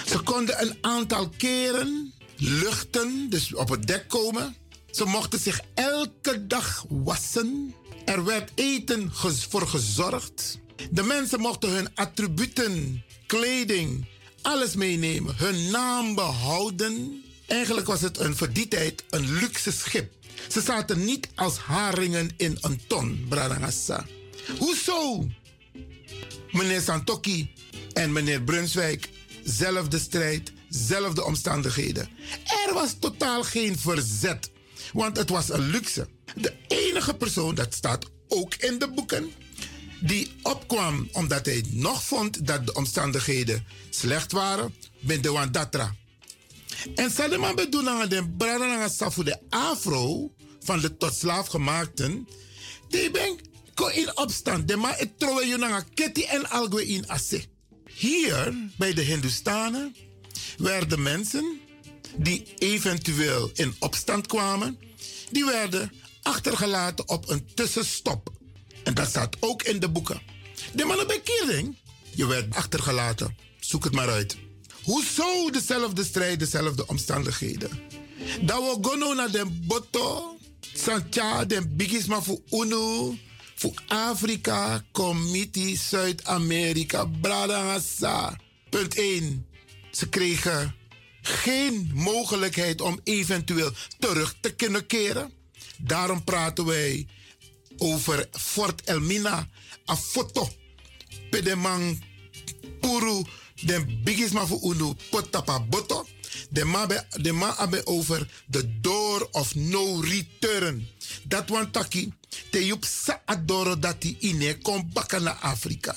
Ze 0.06 0.18
konden 0.18 0.62
een 0.62 0.78
aantal 0.80 1.28
keren 1.28 2.12
luchten, 2.36 3.30
dus 3.30 3.54
op 3.54 3.68
het 3.68 3.86
dek 3.86 4.08
komen. 4.08 4.56
Ze 4.90 5.04
mochten 5.04 5.38
zich 5.38 5.60
elke 5.74 6.46
dag 6.46 6.84
wassen. 6.88 7.74
Er 8.04 8.24
werd 8.24 8.50
eten 8.54 9.12
voor 9.48 9.68
gezorgd. 9.68 10.58
De 10.90 11.02
mensen 11.02 11.40
mochten 11.40 11.70
hun 11.70 11.94
attributen, 11.94 13.04
kleding, 13.26 14.06
alles 14.42 14.74
meenemen. 14.74 15.36
Hun 15.36 15.70
naam 15.70 16.14
behouden. 16.14 17.24
Eigenlijk 17.50 17.86
was 17.86 18.00
het 18.00 18.18
een, 18.18 18.36
tijd 18.68 19.04
een 19.10 19.32
luxe 19.32 19.72
schip. 19.72 20.12
Ze 20.48 20.60
zaten 20.60 21.04
niet 21.04 21.28
als 21.34 21.58
haringen 21.58 22.30
in 22.36 22.58
een 22.60 22.80
ton, 22.86 23.26
Bradangassa. 23.28 24.06
Hoezo? 24.58 25.28
Meneer 26.50 26.80
Santoki 26.80 27.50
en 27.92 28.12
meneer 28.12 28.42
Brunswijk, 28.42 29.08
zelfde 29.44 29.98
strijd, 29.98 30.52
zelfde 30.68 31.24
omstandigheden. 31.24 32.08
Er 32.66 32.74
was 32.74 32.94
totaal 32.98 33.42
geen 33.42 33.78
verzet, 33.78 34.50
want 34.92 35.16
het 35.16 35.30
was 35.30 35.48
een 35.48 35.70
luxe. 35.70 36.08
De 36.34 36.52
enige 36.68 37.14
persoon, 37.14 37.54
dat 37.54 37.74
staat 37.74 38.06
ook 38.28 38.54
in 38.54 38.78
de 38.78 38.88
boeken, 38.88 39.32
die 40.00 40.32
opkwam 40.42 41.08
omdat 41.12 41.46
hij 41.46 41.64
nog 41.68 42.04
vond 42.04 42.46
dat 42.46 42.66
de 42.66 42.72
omstandigheden 42.72 43.66
slecht 43.90 44.32
waren, 44.32 44.74
ben 45.00 45.22
de 45.22 45.30
Wandatra. 45.30 45.94
En 46.94 47.10
Salima 47.10 47.54
bedoelen 47.54 48.08
de 48.08 48.28
Bradana 48.36 48.88
Safu 48.88 49.24
de 49.24 49.38
Afro 49.48 50.32
van 50.60 50.80
de 50.80 50.96
tot 50.96 51.14
slaaf 51.14 51.46
gemaakten, 51.46 52.28
die 52.88 53.10
ben 53.10 53.38
in 53.88 54.16
opstand. 54.16 54.68
De 54.68 54.76
ma 54.76 54.94
het 54.96 55.18
trouwe 55.18 55.46
je 55.46 55.84
keti 55.94 56.22
en 56.22 56.50
algwe 56.50 56.86
in 56.86 57.08
asse. 57.08 57.44
Hier 57.84 58.54
bij 58.76 58.94
de 58.94 59.02
Hindustanen 59.02 59.96
werden 60.58 61.02
mensen 61.02 61.60
die 62.16 62.54
eventueel 62.58 63.50
in 63.54 63.74
opstand 63.78 64.26
kwamen, 64.26 64.78
die 65.30 65.44
werden 65.44 65.92
achtergelaten 66.22 67.08
op 67.08 67.28
een 67.28 67.54
tussenstop. 67.54 68.30
En 68.84 68.94
dat 68.94 69.08
staat 69.08 69.36
ook 69.40 69.62
in 69.62 69.80
de 69.80 69.88
boeken. 69.88 70.22
De 70.72 70.84
mannen 70.84 71.06
bij 71.06 71.20
Kiering, 71.20 71.76
je 72.14 72.26
werd 72.26 72.54
achtergelaten. 72.54 73.36
Zoek 73.60 73.84
het 73.84 73.92
maar 73.92 74.08
uit. 74.08 74.36
Hoezo 74.90 75.50
dezelfde 75.50 76.04
strijd, 76.04 76.38
dezelfde 76.38 76.86
omstandigheden? 76.86 77.70
Dat 78.40 78.58
we 78.58 78.88
gaan 78.88 79.16
naar 79.16 79.30
de 79.30 79.46
boto, 79.46 80.36
Sancha, 80.74 81.44
de 81.44 81.66
bigisma 81.68 82.22
voor 82.22 82.40
UNO, 82.50 83.16
voor 83.54 83.72
Afrika, 83.86 84.84
Committee, 84.92 85.76
Zuid-Amerika, 85.76 87.04
Bradangasa. 87.04 88.40
Punt 88.70 88.94
1. 88.94 89.46
Ze 89.90 90.08
kregen 90.08 90.74
geen 91.22 91.90
mogelijkheid 91.94 92.80
om 92.80 93.00
eventueel 93.04 93.70
terug 93.98 94.34
te 94.40 94.54
kunnen 94.54 94.86
keren. 94.86 95.32
Daarom 95.78 96.24
praten 96.24 96.64
wij 96.64 97.06
over 97.76 98.28
Fort 98.30 98.82
Elmina, 98.84 99.48
een 99.84 99.96
foto. 99.96 100.48
Pedemang 101.30 102.02
Puru, 102.80 103.22
de 103.60 103.84
biggest 104.04 104.32
man 104.32 104.46
voor 104.46 104.96
Potapa 105.10 105.60
Boto. 105.60 106.06
De 106.50 106.64
man 106.64 106.88
de 107.10 107.32
man 107.32 107.54
hebben 107.56 107.86
over 107.86 108.28
de 108.46 108.80
door 108.80 109.28
of 109.30 109.54
no 109.54 110.00
return. 110.00 110.88
Dat 111.22 111.48
want 111.48 111.72
taki, 111.72 112.12
te 112.50 112.66
jup 112.66 112.84
sa 112.84 113.22
adoro 113.24 113.78
dat 113.78 114.00
die 114.00 114.16
ine 114.20 114.58
kom 114.58 114.90
bakken 114.92 115.22
naar 115.22 115.34
Afrika. 115.34 115.96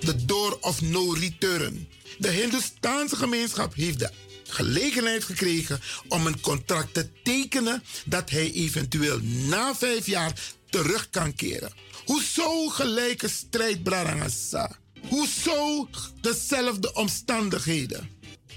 De 0.00 0.24
door 0.24 0.58
of 0.60 0.80
no 0.80 1.12
return. 1.12 1.88
De 2.18 2.30
Hindustaanse 2.30 3.16
gemeenschap 3.16 3.74
heeft 3.74 3.98
de 3.98 4.10
gelegenheid 4.48 5.24
gekregen 5.24 5.80
om 6.08 6.26
een 6.26 6.40
contract 6.40 6.94
te 6.94 7.08
tekenen 7.22 7.82
dat 8.04 8.30
hij 8.30 8.52
eventueel 8.52 9.18
na 9.22 9.74
vijf 9.74 10.06
jaar 10.06 10.40
terug 10.70 11.10
kan 11.10 11.34
keren. 11.34 11.72
Hoezo 12.04 12.68
gelijke 12.68 13.28
strijd, 13.28 13.82
Brarangasa? 13.82 14.78
Hoezo 15.08 15.88
dezelfde 16.20 16.92
omstandigheden? 16.92 18.10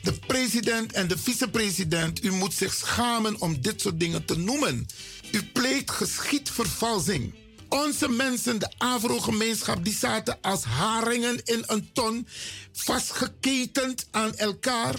De 0.04 0.14
president 0.28 0.92
en 0.92 1.08
de 1.08 1.18
vicepresident, 1.18 2.24
u 2.24 2.32
moet 2.32 2.54
zich 2.54 2.74
schamen 2.74 3.42
om 3.42 3.62
dit 3.62 3.82
soort 3.82 4.00
dingen 4.00 4.26
te 4.26 4.38
noemen. 4.38 4.86
U 5.32 5.44
pleegt 5.44 5.92
geschiedvervalsing. 5.92 7.34
Onze 7.70 8.10
mensen, 8.10 8.60
de 8.60 8.74
Afro-gemeenschap, 8.78 9.84
die 9.84 9.94
zaten 9.94 10.38
als 10.42 10.64
haringen 10.64 11.42
in 11.44 11.64
een 11.68 11.90
ton, 11.94 12.28
vastgeketend 12.72 14.08
aan 14.12 14.36
elkaar. 14.36 14.96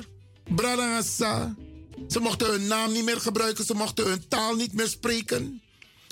Bradangasa. 0.55 1.55
Ze 2.09 2.21
mochten 2.21 2.51
hun 2.51 2.67
naam 2.67 2.93
niet 2.93 3.05
meer 3.05 3.21
gebruiken, 3.21 3.65
ze 3.65 3.75
mochten 3.75 4.07
hun 4.07 4.29
taal 4.29 4.55
niet 4.55 4.73
meer 4.73 4.89
spreken. 4.89 5.63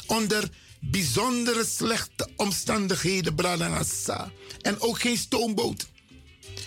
Onder 0.06 0.50
bijzondere 0.80 1.64
slechte 1.64 2.28
omstandigheden, 2.36 3.34
Bradangasa. 3.34 4.32
En 4.60 4.80
ook 4.80 5.00
geen 5.00 5.16
stoomboot. 5.16 5.88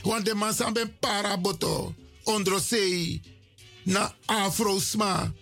Want 0.03 0.25
de 0.25 0.35
man 0.35 0.53
zijn 0.53 0.79
een 0.79 0.97
paraboto, 0.99 1.95
onder 2.23 2.59
zee, 2.59 3.21
na 3.83 4.15
Afro-sma. 4.25 5.33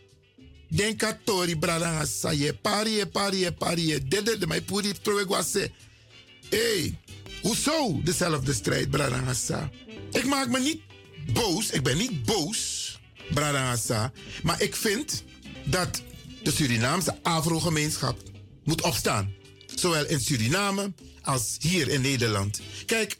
Denk 0.67 1.03
aan 1.03 1.17
Tori 1.23 1.57
Bradangasa, 1.57 2.29
je 2.31 2.53
pari, 2.53 2.91
je 2.91 3.07
pari, 3.07 3.37
je 3.37 3.53
pari, 3.53 3.87
je 3.87 4.07
de 4.07 4.47
mij 4.47 4.61
puri. 4.61 4.93
Hé, 6.49 6.97
hoezo 7.41 8.01
dezelfde 8.03 8.53
strijd, 8.53 8.89
Bradangasa? 8.89 9.69
Ik 10.11 10.25
maak 10.25 10.47
me 10.49 10.59
niet 10.59 10.81
boos, 11.33 11.69
ik 11.69 11.83
ben 11.83 11.97
niet 11.97 12.25
boos, 12.25 12.99
Bradangasa. 13.33 14.11
Maar 14.43 14.61
ik 14.61 14.75
vind 14.75 15.23
dat 15.63 16.01
de 16.43 16.51
Surinaamse 16.51 17.23
Afro-gemeenschap 17.23 18.17
moet 18.63 18.81
opstaan. 18.81 19.33
Zowel 19.75 20.05
in 20.05 20.19
Suriname 20.19 20.93
als 21.21 21.57
hier 21.59 21.87
in 21.87 22.01
Nederland. 22.01 22.59
Kijk, 22.85 23.17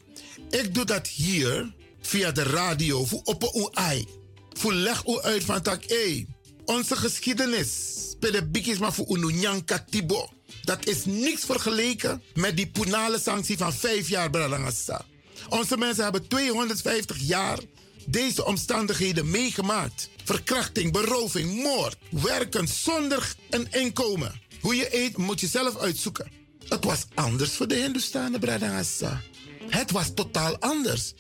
ik 0.50 0.74
doe 0.74 0.86
dat 0.86 1.08
hier 1.08 1.74
via 2.02 2.32
de 2.32 2.44
radio 2.44 3.06
voor 3.06 3.22
op 3.24 3.44
een 3.44 3.70
ai. 3.74 4.06
Voor 4.54 4.74
leg 4.74 5.06
u 5.06 5.20
uit 5.20 5.44
van 5.44 5.62
tak, 5.62 5.84
hey, 5.88 6.28
onze 6.66 6.96
geschiedenis. 6.96 7.98
Pede 8.20 8.46
bikis 8.46 8.78
maar 8.78 8.94
voor 8.94 9.18
Ununyanka 9.18 9.86
Tibo. 9.90 10.30
Dat 10.62 10.86
is 10.86 11.06
niks 11.06 11.46
vergeleken 11.46 12.22
met 12.34 12.58
die 12.58 12.68
punale 12.68 13.20
sanctie 13.20 13.58
van 13.58 13.74
vijf 13.74 14.10
jaar 14.10 14.30
Bralangasa. 14.30 15.06
Onze 15.50 15.78
mensen 15.78 16.04
hebben 16.04 16.28
250 16.28 17.18
jaar 17.20 17.60
deze 18.06 18.46
omstandigheden 18.46 19.30
meegemaakt. 19.30 20.10
Verkrachting, 20.24 20.92
beroving, 20.92 21.64
moord, 21.64 21.98
werken 22.10 22.68
zonder 22.68 23.34
een 23.50 23.68
inkomen. 23.72 24.42
Hoe 24.62 24.76
je 24.76 24.96
eet 24.96 25.18
moet 25.18 25.40
je 25.40 25.48
zelf 25.48 25.78
uitzoeken. 25.78 26.32
Het 26.68 26.84
was 26.84 27.06
anders 27.14 27.52
voor 27.52 27.68
de 27.68 27.76
Hindustanen, 27.76 28.40
Bradangasa. 28.40 29.22
Het 29.70 29.92
was 29.92 30.12
totaal 30.14 30.60
anders. 30.60 31.14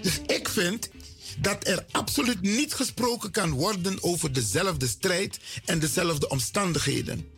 Dus 0.00 0.20
ik 0.26 0.48
vind 0.48 0.90
dat 1.38 1.66
er 1.66 1.84
absoluut 1.90 2.40
niet 2.42 2.74
gesproken 2.74 3.30
kan 3.30 3.50
worden 3.50 4.02
over 4.02 4.32
dezelfde 4.32 4.86
strijd 4.86 5.38
en 5.64 5.78
dezelfde 5.78 6.28
omstandigheden. 6.28 7.28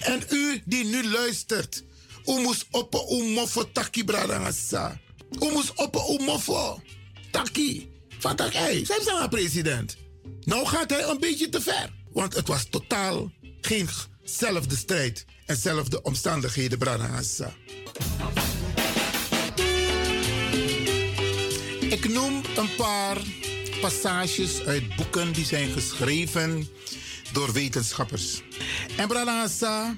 En 0.00 0.22
u 0.30 0.62
die 0.64 0.84
nu 0.84 1.08
luistert, 1.08 1.84
u 2.26 2.32
moest 2.32 2.66
op 2.70 3.06
u 3.10 3.24
moffo 3.24 3.72
taki 3.72 4.04
bradangasa. 4.04 5.00
U 5.40 5.52
moest 5.52 5.72
op 5.74 5.96
u 5.96 6.24
moffo 6.24 6.80
taki. 7.30 7.92
Van 8.18 8.36
tak, 8.36 8.52
hey, 8.52 8.84
zijn 8.84 9.28
president. 9.28 9.96
Nou 10.40 10.66
gaat 10.66 10.90
hij 10.90 11.04
een 11.04 11.20
beetje 11.20 11.48
te 11.48 11.60
ver. 11.60 11.92
Want 12.12 12.34
het 12.34 12.48
was 12.48 12.66
totaal 12.70 13.32
geen 13.60 13.88
zelfde 14.24 14.76
strijd 14.76 15.24
en 15.46 15.56
zelfde 15.56 16.02
omstandigheden, 16.02 16.78
Branagasa. 16.78 17.54
Ik 21.80 22.08
noem 22.08 22.42
een 22.56 22.74
paar 22.76 23.18
passages 23.80 24.62
uit 24.62 24.96
boeken 24.96 25.32
die 25.32 25.44
zijn 25.44 25.70
geschreven 25.70 26.68
door 27.32 27.52
wetenschappers. 27.52 28.42
En 28.96 29.08
Branagasa, 29.08 29.96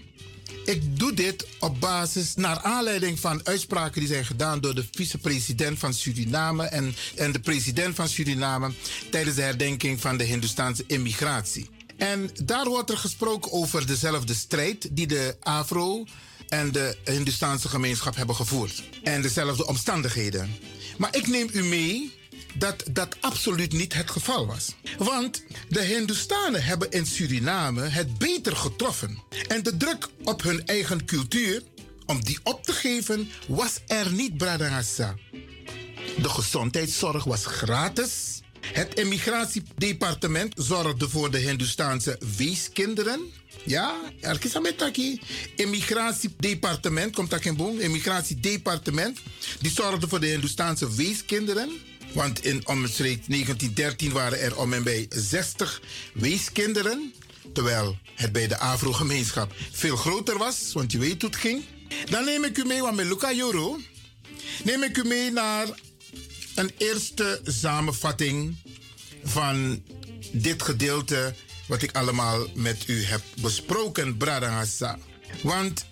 ik 0.65 0.99
doe 0.99 1.15
dit 1.15 1.47
op 1.61 1.81
basis, 1.81 2.35
naar 2.35 2.59
aanleiding 2.59 3.21
van 3.21 3.41
uitspraken 3.47 4.01
die 4.01 4.09
zijn 4.09 4.25
gedaan 4.25 4.61
door 4.61 4.75
de 4.75 4.85
vicepresident 4.91 5.79
van 5.79 5.95
Suriname 5.95 6.65
en, 6.65 6.95
en 7.17 7.33
de 7.33 7.41
president 7.41 7.95
van 7.95 8.09
Suriname 8.09 8.73
tijdens 9.11 9.37
de 9.37 9.43
herdenking 9.43 10.01
van 10.01 10.17
de 10.17 10.25
Hindoestaanse 10.25 10.85
immigratie. 10.87 11.76
En 11.97 12.31
daar 12.45 12.65
wordt 12.65 12.91
er 12.91 12.99
gesproken 12.99 13.53
over 13.53 13.87
dezelfde 13.87 14.35
strijd 14.35 14.89
die 14.91 15.07
de 15.07 15.37
Afro 15.41 16.05
en 16.49 16.73
de 16.73 16.97
Hindustaanse 17.05 17.69
gemeenschap 17.69 18.17
hebben 18.17 18.35
gevoerd. 18.35 18.83
En 19.03 19.23
dezelfde 19.23 19.67
omstandigheden. 19.67 20.57
Maar 20.99 21.17
ik 21.17 21.27
neem 21.27 21.49
u 21.53 21.65
mee 21.65 22.15
dat 22.55 22.85
dat 22.91 23.17
absoluut 23.21 23.73
niet 23.73 23.95
het 23.95 24.11
geval 24.11 24.47
was. 24.47 24.75
Want 24.99 25.45
de 25.69 25.83
Hindustanen 25.83 26.65
hebben 26.65 26.91
in 26.91 27.07
Suriname 27.07 27.83
het 27.83 28.19
beter 28.19 28.57
getroffen. 28.57 29.23
En 29.49 29.63
de 29.63 29.77
druk 29.77 30.09
op 30.25 30.43
hun 30.43 30.67
eigen 30.67 31.05
cultuur, 31.05 31.63
om 32.07 32.25
die 32.25 32.39
op 32.43 32.65
te 32.65 32.73
geven, 32.73 33.31
was 33.49 33.81
er 33.87 34.13
niet, 34.13 34.37
Bradangasa. 34.37 35.15
De 36.23 36.29
gezondheidszorg 36.29 37.25
was 37.25 37.47
gratis. 37.47 38.36
Het 38.61 38.95
immigratiedepartement 38.95 40.55
zorgde 40.57 41.09
voor 41.09 41.31
de 41.31 41.39
Hindustaanse 41.39 42.19
weeskinderen. 42.37 43.21
Ja, 43.65 44.01
er 44.21 44.39
is 44.41 44.55
een 44.55 45.21
Immigratiedepartement, 45.57 47.15
komt 47.15 47.31
dat 47.31 47.43
geen 47.43 47.57
boom? 47.57 47.79
Immigratiedepartement. 47.81 49.19
Die 49.61 49.71
zorgde 49.71 50.09
voor 50.09 50.21
de 50.21 50.27
Hindustaanse 50.27 50.95
weeskinderen. 50.95 51.71
Want 52.13 52.45
in 52.45 52.67
omstreeks 52.67 53.27
1913 53.27 54.13
waren 54.13 54.41
er 54.41 54.59
om 54.59 54.73
en 54.73 54.83
bij 54.83 55.07
60 55.09 55.81
weeskinderen. 56.15 57.15
Terwijl 57.53 57.99
het 58.15 58.33
bij 58.33 58.47
de 58.47 58.59
Afro-gemeenschap 58.59 59.53
veel 59.73 59.97
groter 59.97 60.39
was, 60.39 60.71
want 60.73 60.93
je 60.93 60.99
weet 60.99 61.23
hoe 61.23 61.31
het 61.31 61.39
ging. 61.39 61.65
Dan 62.11 62.25
neem 62.25 62.45
ik 62.45 62.59
u 62.59 62.65
mee, 62.65 62.81
want 62.81 62.97
met 62.97 63.07
Luca 63.07 63.33
Joro 63.33 63.81
neem 64.65 64.83
ik 64.83 64.97
u 64.97 65.05
mee 65.05 65.31
naar 65.31 65.67
een 66.57 66.71
eerste 66.79 67.41
samenvatting 67.45 68.57
van 69.25 69.83
dit 70.33 70.63
gedeelte 70.63 71.35
wat 71.67 71.83
ik 71.83 71.97
allemaal 71.97 72.47
met 72.55 72.89
u 72.89 73.05
heb 73.05 73.23
besproken, 73.41 74.17
Bradangasa. 74.17 74.99
Want 75.43 75.87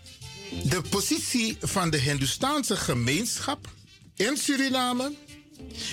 de 0.65 0.83
positie 0.89 1.57
van 1.61 1.91
de 1.91 1.97
Hindustaanse 1.97 2.77
gemeenschap 2.77 3.69
in 4.17 4.37
Suriname 4.37 5.13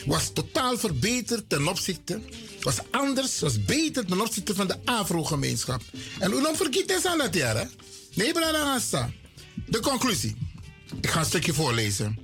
was 0.06 0.34
totaal 0.34 0.78
verbeterd 0.78 1.50
ten 1.50 1.68
opzichte, 1.68 2.22
was 2.62 2.78
anders, 2.92 3.40
was 3.40 3.64
beter 3.66 4.06
ten 4.06 4.22
opzichte 4.22 4.56
van 4.56 4.68
de 4.68 4.78
Afro-gemeenschap. 4.86 5.82
En 6.20 6.32
hoe 6.32 6.42
lang 6.42 6.58
vergiet 6.58 6.92
is 6.92 7.06
aan 7.06 7.18
dat 7.18 7.34
jaar, 7.34 7.58
hè? 7.58 7.66
Nee, 8.14 8.34
Bradangasa. 8.34 9.12
De 9.66 9.80
conclusie. 9.80 10.36
Ik 11.02 11.10
ga 11.10 11.20
een 11.20 11.26
stukje 11.26 11.54
voorlezen. 11.54 12.18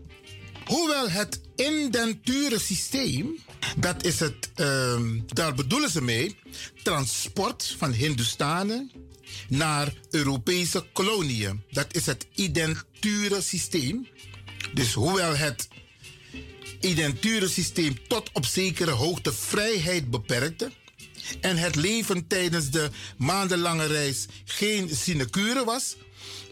Hoewel 0.65 1.09
het 1.09 1.39
indenturensysteem, 1.57 3.37
dat 3.77 4.03
is 4.03 4.19
het, 4.19 4.49
uh, 4.55 5.01
daar 5.27 5.53
bedoelen 5.53 5.89
ze 5.89 6.01
mee, 6.01 6.35
transport 6.83 7.75
van 7.77 7.91
Hindustanen 7.91 8.91
naar 9.49 9.93
Europese 10.09 10.85
koloniën. 10.93 11.61
Dat 11.71 11.95
is 11.95 12.05
het 12.05 12.27
identurensysteem. 12.35 14.07
Dus 14.73 14.93
hoewel 14.93 15.35
het 15.35 15.67
identurensysteem 16.81 18.07
tot 18.07 18.29
op 18.33 18.45
zekere 18.45 18.91
hoogte 18.91 19.33
vrijheid 19.33 20.09
beperkte 20.09 20.71
en 21.41 21.57
het 21.57 21.75
leven 21.75 22.27
tijdens 22.27 22.69
de 22.69 22.89
maandenlange 23.17 23.85
reis 23.85 24.25
geen 24.45 24.89
sinecure 24.95 25.63
was, 25.63 25.95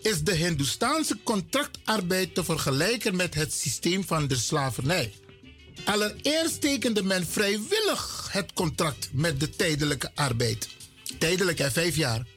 is 0.05 0.23
de 0.23 0.33
Hindoestaanse 0.33 1.17
contractarbeid 1.23 2.35
te 2.35 2.43
vergelijken 2.43 3.15
met 3.15 3.33
het 3.33 3.53
systeem 3.53 4.03
van 4.03 4.27
de 4.27 4.35
slavernij. 4.35 5.13
Allereerst 5.85 6.61
tekende 6.61 7.03
men 7.03 7.27
vrijwillig 7.27 8.29
het 8.31 8.53
contract 8.53 9.09
met 9.11 9.39
de 9.39 9.49
tijdelijke 9.49 10.11
arbeid. 10.15 10.67
Tijdelijk, 11.17 11.57
hè, 11.57 11.71
vijf 11.71 11.95
jaar. 11.95 12.34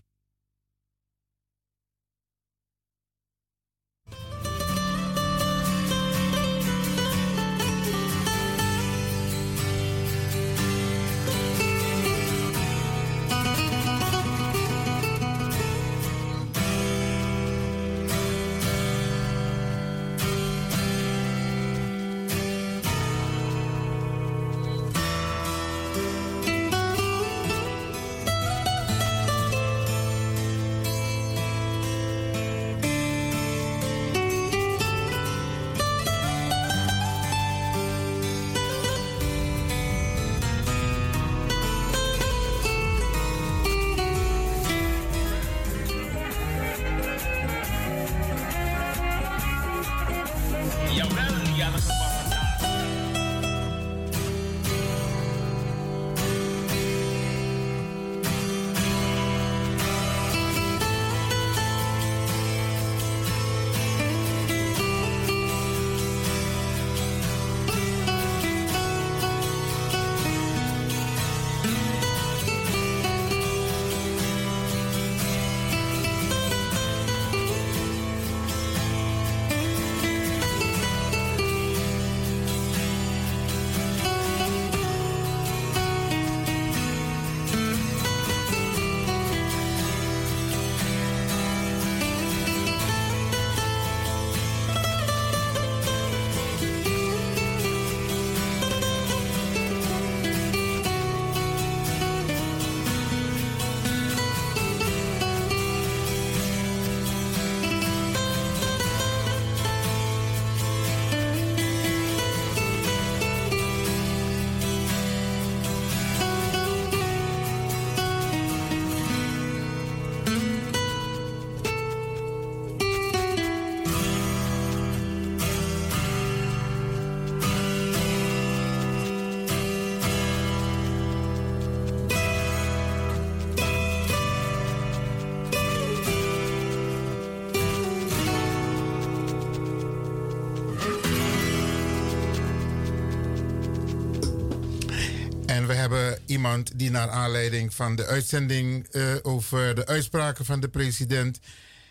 Iemand 146.26 146.78
die 146.78 146.90
naar 146.90 147.08
aanleiding 147.08 147.74
van 147.74 147.96
de 147.96 148.06
uitzending 148.06 148.86
uh, 148.90 149.14
over 149.22 149.74
de 149.74 149.86
uitspraken 149.86 150.44
van 150.44 150.60
de 150.60 150.68
president 150.68 151.38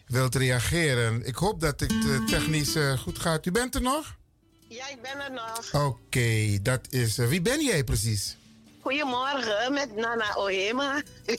wilt 0.08 0.36
reageren. 0.36 1.26
Ik 1.26 1.36
hoop 1.36 1.60
dat 1.60 1.80
het 1.80 1.92
uh, 1.92 2.26
technisch 2.26 2.76
uh, 2.76 2.98
goed 2.98 3.20
gaat. 3.20 3.46
U 3.46 3.52
bent 3.52 3.76
er 3.76 3.82
nog? 3.82 4.16
Ja, 4.68 4.90
ik 4.90 5.02
ben 5.02 5.22
er 5.26 5.32
nog. 5.32 5.74
Oké, 5.74 5.86
okay, 5.86 6.60
dat 6.62 6.88
is. 6.90 7.18
wie 7.18 7.42
ben 7.42 7.64
jij 7.64 7.84
precies? 7.84 8.38
Goedemorgen, 8.82 9.74
met 9.74 9.96
Nana 9.96 10.36
Ohema. 10.36 11.02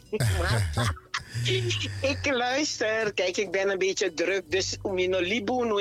ik 2.00 2.30
luister. 2.30 3.12
Kijk, 3.14 3.36
ik 3.36 3.50
ben 3.50 3.70
een 3.70 3.78
beetje 3.78 4.14
druk. 4.14 4.50
Dus 4.50 4.76
om 4.82 4.98
je 4.98 5.20
libu 5.22 5.64
nu 5.64 5.74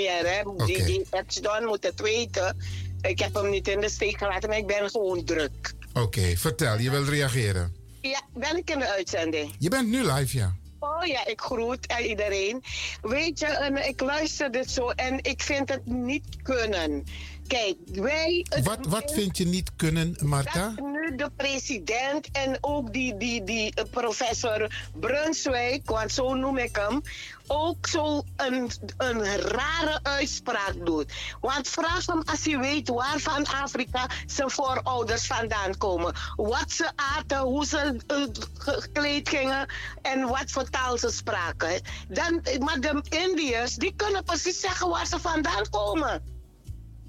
die, 0.66 0.84
die 0.84 1.06
dan 1.42 1.66
moet 1.66 1.84
het 1.84 2.02
weten. 2.02 2.58
Ik 3.02 3.20
heb 3.20 3.34
hem 3.34 3.50
niet 3.50 3.68
in 3.68 3.80
de 3.80 3.90
steek 3.90 4.18
gelaten, 4.18 4.50
maar 4.50 4.58
ik 4.58 4.68
ben 4.68 4.90
gewoon 4.90 5.24
druk. 5.24 5.74
Oké, 6.02 6.38
vertel, 6.38 6.80
je 6.80 6.90
wilt 6.90 7.08
reageren. 7.08 7.76
Ja, 8.02 8.22
ben 8.34 8.58
ik 8.58 8.70
in 8.70 8.80
de 8.80 8.90
uitzending? 8.90 9.56
Je 9.60 9.70
bent 9.70 9.88
nu 9.88 10.12
live, 10.12 10.38
ja. 10.38 10.56
Oh 10.80 11.06
ja, 11.06 11.26
ik 11.26 11.42
groet 11.42 11.94
iedereen. 12.02 12.64
Weet 13.02 13.40
je, 13.40 13.82
ik 13.88 14.02
luister 14.02 14.52
dit 14.52 14.72
zo 14.72 14.90
en 14.90 15.24
ik 15.24 15.42
vind 15.42 15.70
het 15.70 15.86
niet 15.86 16.24
kunnen. 16.44 17.04
Kijk, 17.48 17.76
wij... 17.92 18.46
Wat, 18.64 18.86
wat 18.88 19.12
vind 19.12 19.38
je 19.38 19.46
niet 19.46 19.72
kunnen, 19.76 20.16
Marta? 20.24 20.74
Dat 20.76 20.86
nu 20.86 21.16
de 21.16 21.32
president 21.36 22.28
en 22.32 22.58
ook 22.62 22.94
die, 22.94 23.18
die, 23.18 23.44
die 23.44 23.74
eh, 23.74 23.84
professor 23.92 24.88
Brunswijk, 25.00 25.90
want 25.90 26.12
zo 26.12 26.34
noem 26.34 26.58
ik 26.58 26.76
hem, 26.76 27.02
ook 27.48 27.88
zo 27.88 28.24
een, 28.36 28.72
een 28.98 29.26
rare 29.38 30.00
uitspraak 30.04 30.76
doet. 30.86 31.14
Want 31.42 31.68
vraag 31.68 32.06
hem 32.06 32.22
als 32.26 32.46
hij 32.46 32.60
weet 32.60 32.90
waar 32.90 33.20
van 33.20 33.46
Afrika 33.46 34.10
zijn 34.26 34.50
voorouders 34.50 35.28
vandaan 35.28 35.78
komen. 35.78 36.16
Wat 36.36 36.72
ze 36.72 36.92
aten, 36.96 37.40
hoe 37.40 37.66
ze 37.66 37.98
uh, 38.12 38.26
gekleed 38.58 39.30
gingen 39.30 39.70
en 40.02 40.28
wat 40.28 40.52
voor 40.52 40.70
taal 40.70 40.98
ze 40.98 41.10
spraken. 41.12 41.82
Dan, 42.08 42.42
maar 42.60 42.80
de 42.80 43.04
Indiërs, 43.10 43.76
die 43.76 43.94
kunnen 43.96 44.24
precies 44.24 44.60
zeggen 44.60 44.90
waar 44.90 45.08
ze 45.08 45.20
vandaan 45.20 45.70
komen. 45.70 46.37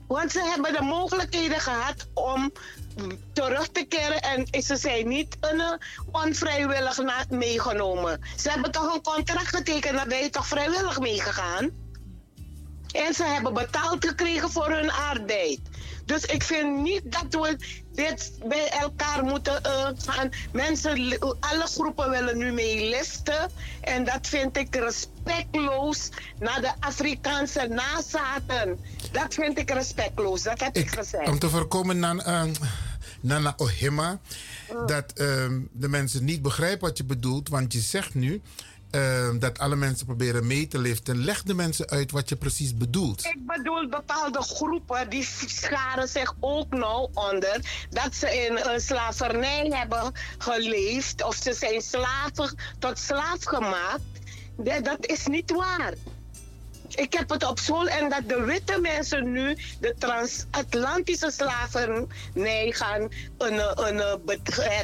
Want 0.09 0.33
ze 0.33 0.41
hebben 0.43 0.73
de 0.73 0.83
mogelijkheden 0.83 1.61
gehad 1.61 2.09
om 2.15 2.53
terug 3.33 3.69
te 3.69 3.85
keren 3.85 4.21
en 4.21 4.63
ze 4.63 4.77
zijn 4.77 5.09
niet 5.09 5.37
een, 5.41 5.63
onvrijwillig 6.13 6.99
meegenomen. 7.29 8.21
Ze 8.37 8.51
hebben 8.51 8.71
toch 8.71 8.95
een 8.95 9.03
contract 9.03 9.57
getekend, 9.57 9.97
dan 9.97 10.09
ben 10.09 10.19
je 10.19 10.31
toch 10.31 10.47
vrijwillig 10.47 10.99
meegegaan? 10.99 11.71
En 12.93 13.15
ze 13.15 13.25
hebben 13.25 13.55
betaald 13.55 14.07
gekregen 14.07 14.51
voor 14.51 14.71
hun 14.71 14.91
arbeid. 14.91 15.61
Dus 16.09 16.25
ik 16.25 16.43
vind 16.43 16.83
niet 16.83 17.03
dat 17.05 17.27
we 17.31 17.57
dit 17.93 18.33
bij 18.45 18.69
elkaar 18.69 19.25
moeten 19.25 19.61
uh, 19.67 19.89
gaan. 19.97 20.31
Mensen, 20.53 21.19
alle 21.41 21.67
groepen 21.67 22.11
willen 22.11 22.39
nu 22.39 22.53
meeliften. 22.53 23.51
En 23.81 24.05
dat 24.05 24.27
vind 24.27 24.57
ik 24.57 24.75
respectloos 24.77 26.09
naar 26.39 26.61
de 26.61 26.73
Afrikaanse 26.81 27.67
nazaten. 27.67 28.79
Dat 29.13 29.35
vind 29.35 29.59
ik 29.59 29.71
respectloos, 29.71 30.43
dat 30.43 30.61
heb 30.61 30.77
ik, 30.77 30.91
gezegd. 30.91 31.29
Om 31.29 31.39
te 31.39 31.49
voorkomen, 31.49 31.97
uh, 31.97 32.43
Nana 33.21 33.55
Ohima, 33.57 34.19
dat 34.87 35.05
uh, 35.15 35.27
de 35.73 35.89
mensen 35.89 36.25
niet 36.25 36.43
begrijpen 36.43 36.89
wat 36.89 36.99
je 36.99 37.05
bedoelt. 37.05 37.49
Want 37.49 37.73
je 37.73 37.81
zegt 37.81 38.15
nu, 38.15 38.43
uh, 38.91 39.29
dat 39.39 39.59
alle 39.59 39.77
mensen 39.77 40.07
proberen 40.07 40.47
mee 40.47 40.69
te 40.69 40.79
liften. 40.79 41.25
Leg 41.25 41.43
de 41.43 41.55
mensen 41.55 41.89
uit 41.89 42.11
wat 42.11 42.29
je 42.29 42.37
precies 42.37 42.77
bedoelt. 42.77 43.25
Ik 43.25 43.47
bedoel 43.47 43.89
bepaalde 43.89 44.43
groepen 44.43 45.11
die 45.11 45.29
scharen 45.47 46.09
zich 46.09 46.35
ook 46.41 46.71
nou 46.71 47.09
onder 47.15 47.87
dat 47.91 48.15
ze 48.15 48.47
in 48.47 48.59
een 48.73 48.81
slavernij 48.81 49.67
hebben 49.71 50.13
geleefd 50.39 51.25
of 51.25 51.35
ze 51.35 51.53
zijn 51.53 51.83
slaven 51.83 52.57
tot 52.79 52.99
slaaf 52.99 53.45
gemaakt. 53.45 54.03
Dat 54.83 55.07
is 55.07 55.27
niet 55.27 55.51
waar. 55.51 55.95
Ik 56.99 57.13
heb 57.13 57.31
het 57.31 57.45
op 57.45 57.59
school 57.59 57.89
en 57.89 58.09
dat 58.09 58.29
de 58.29 58.45
witte 58.45 58.81
mensen 58.81 59.33
nu 59.33 59.57
de 59.81 59.95
transatlantische 59.99 61.31
slavernij 61.31 62.73
gaan 62.73 63.09
een, 63.39 63.87
een, 63.87 64.21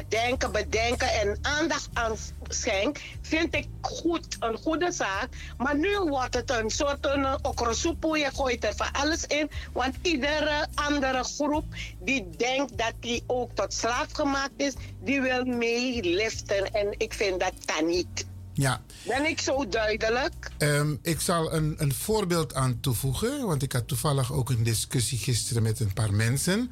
denken, 0.07 0.51
bedenken 0.51 1.07
en 1.07 1.37
aandacht 1.41 1.89
aan 1.93 2.17
schenken, 2.47 3.03
vind 3.21 3.55
ik 3.55 3.67
goed, 3.81 4.37
een 4.39 4.57
goede 4.57 4.91
zaak. 4.91 5.27
Maar 5.57 5.77
nu 5.77 5.99
wordt 5.99 6.33
het 6.33 6.49
een 6.49 6.69
soort 6.69 7.05
een 7.05 7.45
okrosoepoe, 7.45 8.17
je 8.17 8.29
gooit 8.33 8.63
er 8.63 8.75
van 8.75 8.91
alles 8.91 9.25
in. 9.25 9.49
Want 9.73 9.95
iedere 10.01 10.67
andere 10.75 11.23
groep 11.23 11.65
die 11.99 12.29
denkt 12.37 12.77
dat 12.77 12.93
die 12.99 13.23
ook 13.27 13.51
tot 13.53 13.73
slaaf 13.73 14.11
gemaakt 14.11 14.53
is, 14.61 14.73
die 14.99 15.21
wil 15.21 15.45
meeliften. 15.45 16.71
En 16.71 16.93
ik 16.97 17.13
vind 17.13 17.39
dat 17.39 17.53
kan 17.65 17.85
niet. 17.85 18.25
Ja. 18.55 18.81
Ben 19.07 19.25
ik 19.25 19.39
zo 19.39 19.67
duidelijk? 19.67 20.51
Um, 20.57 20.99
ik 21.01 21.19
zal 21.19 21.53
een, 21.53 21.75
een 21.77 21.93
voorbeeld 21.93 22.53
aan 22.53 22.79
toevoegen. 22.79 23.47
Want 23.47 23.63
ik 23.63 23.71
had 23.71 23.87
toevallig 23.87 24.33
ook 24.33 24.49
een 24.49 24.63
discussie 24.63 25.17
gisteren 25.17 25.63
met 25.63 25.79
een 25.79 25.93
paar 25.93 26.13
mensen. 26.13 26.71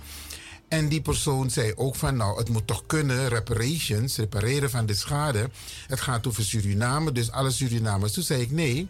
En 0.68 0.88
die 0.88 1.02
persoon 1.02 1.50
zei 1.50 1.74
ook 1.76 1.96
van, 1.96 2.16
nou, 2.18 2.38
het 2.38 2.50
moet 2.50 2.68
toch 2.68 2.86
kunnen, 2.86 3.28
reparations, 3.28 4.18
repareren 4.18 4.70
van 4.70 4.86
de 4.86 4.94
schade. 4.94 5.50
Het 5.88 6.02
gaat 6.02 6.28
over 6.28 6.44
Suriname, 6.44 7.12
dus 7.12 7.32
alle 7.32 7.52
Surinamers. 7.52 8.14
Toen 8.14 8.24
zei 8.24 8.42
ik 8.42 8.52
nee. 8.52 8.88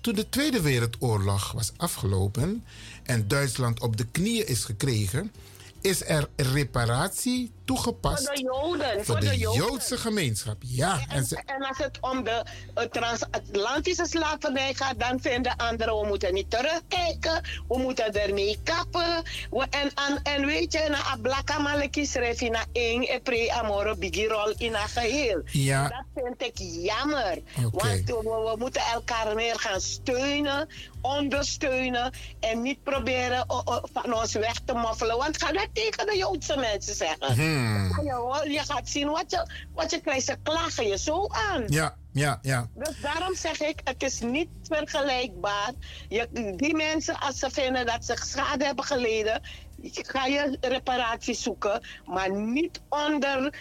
Toen 0.00 0.14
de 0.14 0.28
Tweede 0.28 0.60
Wereldoorlog 0.60 1.52
was 1.52 1.72
afgelopen 1.76 2.64
en 3.02 3.28
Duitsland 3.28 3.80
op 3.80 3.96
de 3.96 4.06
knieën 4.12 4.46
is 4.46 4.64
gekregen, 4.64 5.32
is 5.80 6.04
er 6.04 6.28
reparatie 6.36 7.50
toegepast. 7.68 8.26
Voor 8.26 8.34
de 8.34 8.42
Joden. 8.42 9.04
Voor, 9.04 9.20
de, 9.20 9.36
Joodse 9.36 9.96
gemeenschap, 9.96 10.56
ja. 10.66 10.98
En, 11.08 11.26
en, 11.46 11.62
als 11.68 11.78
het 11.78 11.98
om 12.00 12.24
de 12.24 12.44
transatlantische 12.90 14.06
slavernij 14.06 14.74
gaat, 14.74 15.00
dan 15.00 15.20
vinden 15.20 15.56
anderen, 15.56 16.00
we 16.00 16.06
moeten 16.06 16.34
niet 16.34 16.50
terugkijken, 16.50 17.42
we 17.68 17.78
moeten 17.78 18.14
ermee 18.14 18.58
kappen. 18.64 19.22
We, 19.50 19.66
en, 19.70 19.90
en, 19.94 20.22
en 20.22 20.46
weet 20.46 20.72
je, 20.72 20.86
na 20.90 21.02
ablaka 21.02 21.58
maleki 21.58 22.06
schrijf 22.06 22.40
je 22.40 22.50
na 22.50 22.64
één 22.72 23.22
pre 23.22 23.52
amore 23.52 23.96
bigirol 23.96 24.54
in 24.56 24.74
een 24.74 24.88
geheel. 24.88 25.42
Ja. 25.44 25.88
Dat 25.88 26.24
vind 26.24 26.42
ik 26.42 26.58
jammer. 26.58 27.38
Want 27.72 28.04
we, 28.04 28.22
we, 28.22 28.54
moeten 28.58 28.82
elkaar 28.82 29.34
meer 29.34 29.58
gaan 29.58 29.80
steunen, 29.80 30.68
ondersteunen 31.00 32.12
en 32.40 32.62
niet 32.62 32.82
proberen 32.82 33.46
van 33.92 34.14
ons 34.14 34.32
weg 34.32 34.58
te 34.64 34.74
moffelen. 34.74 35.16
Want 35.16 35.42
ga 35.42 35.52
dat 35.52 35.68
tegen 35.72 36.06
de 36.06 36.16
Joodse 36.16 36.56
mensen 36.56 36.94
zeggen. 36.94 37.34
Hmm. 37.34 37.57
Hmm. 37.58 38.50
Je, 38.50 38.60
gaat 38.66 38.88
zien 38.88 39.08
wat 39.08 39.30
je, 39.30 39.50
wat 39.74 39.90
je 39.90 40.00
krijgt. 40.00 40.24
Ze 40.24 40.36
klagen 40.42 40.86
je 40.86 40.98
zo 40.98 41.26
aan. 41.26 41.64
Ja, 41.66 41.96
ja, 42.12 42.38
ja. 42.42 42.68
Dus 42.74 43.00
daarom 43.00 43.34
zeg 43.34 43.60
ik, 43.60 43.80
het 43.84 44.02
is 44.02 44.20
niet 44.20 44.48
vergelijkbaar. 44.62 45.72
Je, 46.08 46.52
die 46.56 46.74
mensen, 46.74 47.20
als 47.20 47.38
ze 47.38 47.50
vinden 47.50 47.86
dat 47.86 48.04
ze 48.04 48.16
schade 48.22 48.64
hebben 48.64 48.84
geleden, 48.84 49.42
ga 49.82 50.26
je 50.26 50.56
reparatie 50.60 51.34
zoeken, 51.34 51.86
maar 52.04 52.30
niet 52.32 52.80
onder 52.88 53.54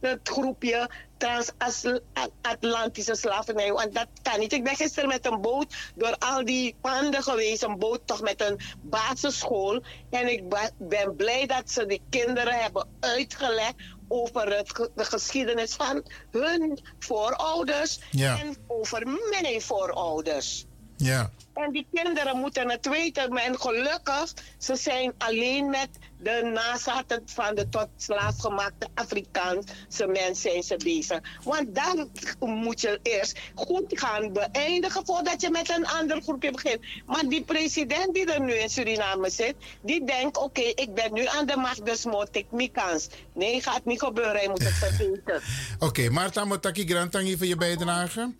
het 0.00 0.28
groepje 0.28 0.90
transatlantische 1.16 3.14
slavernij. 3.14 3.72
Want 3.72 3.94
dat 3.94 4.06
kan 4.22 4.38
niet. 4.38 4.52
Ik 4.52 4.64
ben 4.64 4.76
gisteren 4.76 5.08
met 5.08 5.26
een 5.26 5.40
boot 5.40 5.74
door 5.94 6.16
al 6.18 6.44
die 6.44 6.76
panden 6.80 7.22
geweest. 7.22 7.62
Een 7.62 7.78
boot 7.78 8.06
toch 8.06 8.22
met 8.22 8.40
een 8.40 8.60
basisschool. 8.82 9.82
En 10.10 10.32
ik 10.32 10.44
ben 10.78 11.16
blij 11.16 11.46
dat 11.46 11.70
ze 11.70 11.86
de 11.86 12.00
kinderen 12.10 12.60
hebben 12.60 12.88
uitgelegd 13.00 13.74
over 14.08 14.56
het, 14.56 14.90
de 14.94 15.04
geschiedenis 15.04 15.74
van 15.74 16.04
hun 16.30 16.80
voorouders. 16.98 17.98
En 18.18 18.56
over 18.66 19.06
mijn 19.06 19.60
voorouders. 19.60 20.66
Ja. 20.96 21.30
En 21.54 21.72
die 21.72 21.86
kinderen 21.92 22.38
moeten 22.38 22.70
het 22.70 22.88
weten. 22.88 23.36
En 23.36 23.60
gelukkig, 23.60 24.32
ze 24.58 24.76
zijn 24.76 25.12
alleen 25.18 25.70
met 25.70 25.88
de 26.22 26.50
nazaten 26.54 27.22
van 27.24 27.54
de 27.54 27.68
tot 27.68 27.88
slaafgemaakte 27.96 28.88
Afrikaanse 28.94 30.06
mensen 30.06 30.36
zijn 30.36 30.62
ze 30.62 30.76
bezig. 30.76 31.20
Want 31.44 31.74
dan 31.74 32.10
moet 32.40 32.80
je 32.80 33.00
eerst 33.02 33.38
goed 33.54 33.84
gaan 33.88 34.32
beëindigen 34.32 35.06
voordat 35.06 35.40
je 35.40 35.50
met 35.50 35.70
een 35.70 35.86
ander 35.86 36.22
groepje 36.22 36.50
begint. 36.50 36.78
Maar 37.06 37.24
die 37.28 37.42
president 37.42 38.14
die 38.14 38.32
er 38.32 38.40
nu 38.40 38.52
in 38.52 38.68
Suriname 38.68 39.30
zit, 39.30 39.54
die 39.80 40.04
denkt: 40.04 40.36
oké, 40.36 40.60
ik 40.60 40.94
ben 40.94 41.12
nu 41.12 41.26
aan 41.26 41.46
de 41.46 41.56
macht, 41.56 41.86
dus 41.86 42.04
moet 42.04 42.28
ik 42.32 42.46
mijn 42.50 42.72
kans. 42.72 43.08
Nee, 43.34 43.62
gaat 43.62 43.84
niet 43.84 44.00
gebeuren, 44.00 44.36
hij 44.36 44.48
moet 44.48 44.64
het 44.64 44.74
vergeten. 44.84 45.42
oké, 45.74 45.84
okay, 45.84 46.08
Marta 46.08 46.44
Motaki 46.44 46.86
Grantangi 46.86 47.36
voor 47.36 47.46
je 47.46 47.56
bijdrage. 47.56 48.34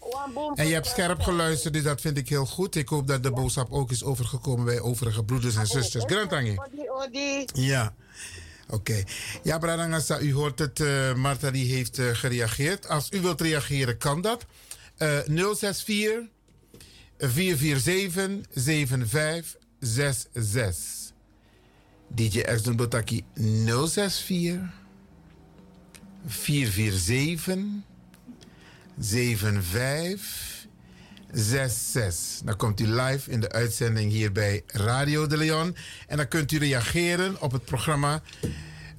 En 0.55 0.67
je 0.67 0.75
hebt 0.75 0.87
scherp 0.87 1.21
geluisterd, 1.21 1.75
dus 1.75 1.83
dat 1.83 2.01
vind 2.01 2.17
ik 2.17 2.29
heel 2.29 2.47
goed. 2.47 2.75
Ik 2.75 2.89
hoop 2.89 3.07
dat 3.07 3.23
de 3.23 3.31
boodschap 3.31 3.73
ook 3.73 3.91
is 3.91 4.05
overgekomen 4.05 4.65
bij 4.65 4.81
overige 4.81 5.25
broeders 5.25 5.57
en 5.57 5.67
zusters. 5.67 6.05
Grantangi. 6.05 6.59
Ja. 7.53 7.72
Oké. 8.69 9.03
Ja, 9.43 9.59
Bradangasa, 9.59 10.21
u 10.21 10.33
hoort 10.33 10.59
het. 10.59 10.81
Uh, 10.81 11.15
Marta 11.15 11.51
die 11.51 11.75
heeft 11.75 11.99
uh, 11.99 12.07
gereageerd. 12.13 12.89
Als 12.89 13.09
u 13.11 13.21
wilt 13.21 13.41
reageren, 13.41 13.99
kan 13.99 14.21
dat. 14.21 14.47
Uh, 14.99 15.19
064 15.55 16.21
447 17.19 18.47
7566. 18.55 21.03
DJ 22.15 22.41
Exxon 22.41 22.77
Botaki 22.77 23.25
064 23.35 24.61
447 26.27 27.57
75 28.99 30.52
66. 31.33 32.45
Dan 32.45 32.57
komt 32.57 32.81
u 32.81 32.87
live 32.87 33.31
in 33.31 33.41
de 33.41 33.53
uitzending 33.53 34.11
hier 34.11 34.33
bij 34.33 34.63
Radio 34.67 35.27
de 35.27 35.37
Leon. 35.37 35.77
En 36.07 36.17
dan 36.17 36.29
kunt 36.29 36.53
u 36.53 36.59
reageren 36.59 37.41
op 37.41 37.53
het 37.53 37.65
programma 37.65 38.23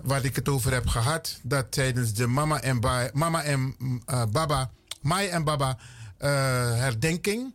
waar 0.01 0.25
ik 0.25 0.35
het 0.35 0.49
over 0.49 0.73
heb 0.73 0.87
gehad. 0.87 1.39
Dat 1.41 1.71
tijdens 1.71 2.13
de 2.13 2.27
Mama 2.27 2.61
en, 2.61 2.79
ba 2.79 3.09
Mama 3.13 3.43
en 3.43 3.75
uh, 3.79 4.23
Baba, 4.31 4.71
Mai 5.01 5.27
en 5.27 5.43
Baba 5.43 5.77
uh, 5.77 6.29
herdenking. 6.75 7.53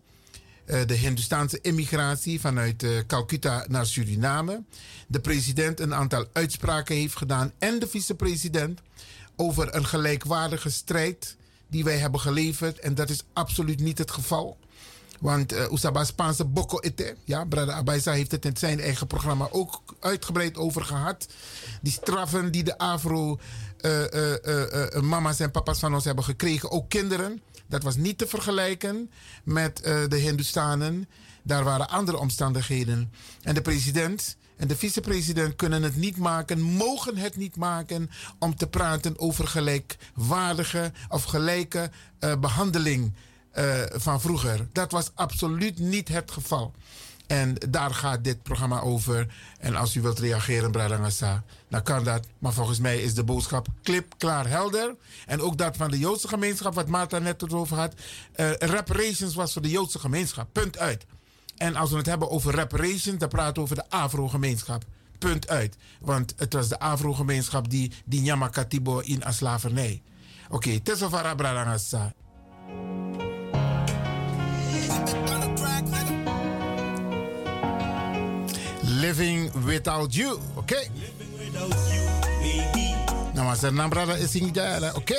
Uh, 0.67 0.81
de 0.87 0.95
Hindustaanse 0.95 1.61
immigratie 1.61 2.41
vanuit 2.41 2.87
Calcutta 3.07 3.65
naar 3.69 3.87
Suriname. 3.87 4.63
De 5.07 5.21
president 5.21 5.81
een 5.81 5.95
aantal 5.95 6.27
uitspraken 6.33 6.97
heeft 6.97 7.17
gedaan 7.17 7.53
en 7.59 7.79
de 7.79 7.89
vicepresident 7.89 8.81
over 9.37 9.75
een 9.75 9.87
gelijkwaardige 9.87 10.71
strijd 10.71 11.37
die 11.69 11.85
wij 11.85 11.97
hebben 11.97 12.21
geleverd. 12.21 12.79
En 12.79 12.95
dat 12.95 13.11
is 13.11 13.25
absoluut 13.33 13.81
niet 13.81 13.99
het 13.99 14.11
geval. 14.11 14.59
Want 15.21 15.53
uh, 15.53 16.03
Spaanse 16.03 16.45
Boko 16.45 16.79
Ete, 16.81 17.17
ja, 17.25 17.45
Brada 17.45 17.73
Abaisa 17.73 18.13
heeft 18.13 18.31
het 18.31 18.45
in 18.45 18.57
zijn 18.57 18.81
eigen 18.81 19.07
programma 19.07 19.49
ook 19.51 19.83
uitgebreid 20.01 20.57
over 20.57 20.85
gehad. 20.85 21.29
Die 21.83 21.93
straffen 21.93 22.53
die 22.53 22.65
de 22.65 22.79
Afro 22.79 23.39
uh, 23.81 24.03
uh, 24.03 25.01
mama's 25.01 25.41
en 25.41 25.51
papa's 25.51 25.79
van 25.79 25.95
ons 25.95 26.05
hebben 26.05 26.25
gekregen, 26.25 26.71
ook 26.71 26.89
kinderen. 26.89 27.43
Dat 27.67 27.83
was 27.83 27.97
niet 27.97 28.19
te 28.19 28.27
vergelijken 28.27 29.11
met 29.45 29.77
de 30.09 30.17
Hindustanen. 30.17 31.09
Daar 31.43 31.65
waren 31.65 31.89
andere 31.89 32.19
omstandigheden. 32.19 33.13
En 33.43 33.55
de 33.55 33.63
president 33.63 34.37
en 34.57 34.69
de 34.69 34.77
vicepresident 34.77 35.57
kunnen 35.57 35.83
het 35.83 35.97
niet 35.97 36.17
maken, 36.17 36.61
mogen 36.61 37.17
het 37.17 37.37
niet 37.37 37.57
maken 37.57 38.11
om 38.39 38.57
te 38.57 38.67
praten 38.67 39.19
over 39.19 39.47
gelijkwaardige 39.47 40.93
of 41.09 41.25
gelijke 41.25 41.91
behandeling 42.41 43.13
uh, 43.55 43.83
van 43.93 44.21
vroeger. 44.21 44.69
Dat 44.73 44.93
was 44.93 45.11
absoluut 45.15 45.79
niet 45.79 46.09
het 46.09 46.31
geval. 46.31 46.75
En 47.29 47.55
daar 47.69 47.95
gaat 47.95 48.25
dit 48.25 48.43
programma 48.43 48.81
over. 48.81 49.27
En 49.59 49.77
als 49.77 49.95
u 49.95 50.01
wilt 50.01 50.19
reageren, 50.19 50.71
Bradangasa, 50.71 51.43
dan 51.69 51.83
kan 51.83 52.05
dat. 52.05 52.27
Maar 52.39 52.53
volgens 52.53 52.79
mij 52.79 52.99
is 53.03 53.15
de 53.15 53.25
boodschap 53.25 53.67
klip, 53.83 54.15
klaar, 54.19 54.49
helder. 54.49 54.95
En 55.27 55.41
ook 55.41 55.59
dat 55.59 55.77
van 55.77 55.91
de 55.91 55.99
Joodse 55.99 56.29
gemeenschap, 56.29 56.75
wat 56.75 56.89
Marta 56.89 57.19
net 57.19 57.53
over 57.55 57.77
had. 57.77 57.95
Uh, 58.37 58.53
reparations 58.53 59.35
was 59.35 59.53
voor 59.53 59.63
de 59.63 59.71
Joodse 59.71 59.99
gemeenschap. 59.99 60.49
Punt 60.53 60.79
uit. 60.79 61.07
En 61.57 61.77
als 61.77 61.91
we 61.91 61.97
het 61.97 62.07
hebben 62.07 62.31
over 62.31 62.55
reparations, 62.55 63.19
dan 63.19 63.29
praten 63.29 63.55
we 63.55 63.61
over 63.61 63.77
de 63.77 63.89
Afro-gemeenschap. 63.89 64.85
Punt 65.19 65.49
uit. 65.49 65.77
Want 66.01 66.35
het 66.37 66.53
was 66.53 66.69
de 66.69 66.79
Afro-gemeenschap 66.79 67.71
die, 67.71 67.93
die 68.05 68.21
Nyamakatibo 68.21 68.99
in 68.99 69.25
als 69.25 69.37
slavernij. 69.37 70.03
Oké, 70.47 70.55
okay, 70.55 70.81
Tesofara 70.81 71.35
Bradangasa. 71.35 72.15
Living 78.83 79.51
Without 79.65 80.15
You. 80.15 80.33
Oké. 80.33 80.41
Okay. 80.57 80.91
Nou, 83.35 83.47
maar 83.47 83.57
zijn 83.57 83.75
naam 83.75 83.91
brada 83.91 84.15
is 84.15 84.33
niet 84.33 84.55
daar. 84.55 84.95
Oké. 84.97 85.17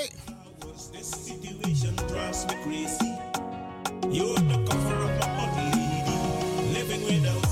You're 4.12 4.34
the 4.34 4.64
cover 4.64 5.04
of 5.04 5.12
my 5.20 5.28
body, 5.36 5.70
lady. 5.76 6.74
Living 6.74 7.06
without 7.06 7.49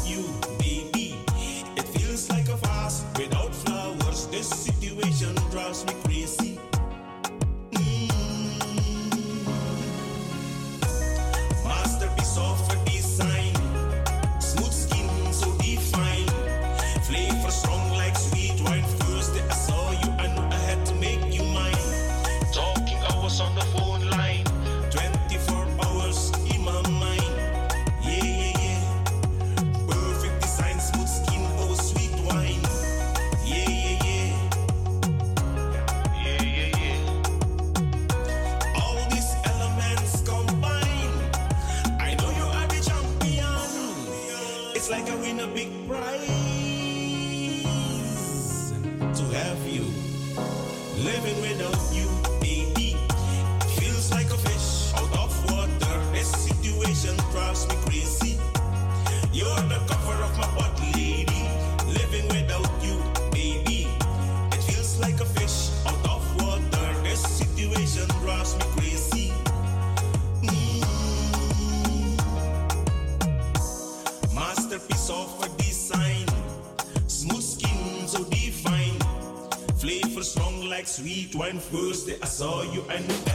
Biden. 82.98 83.27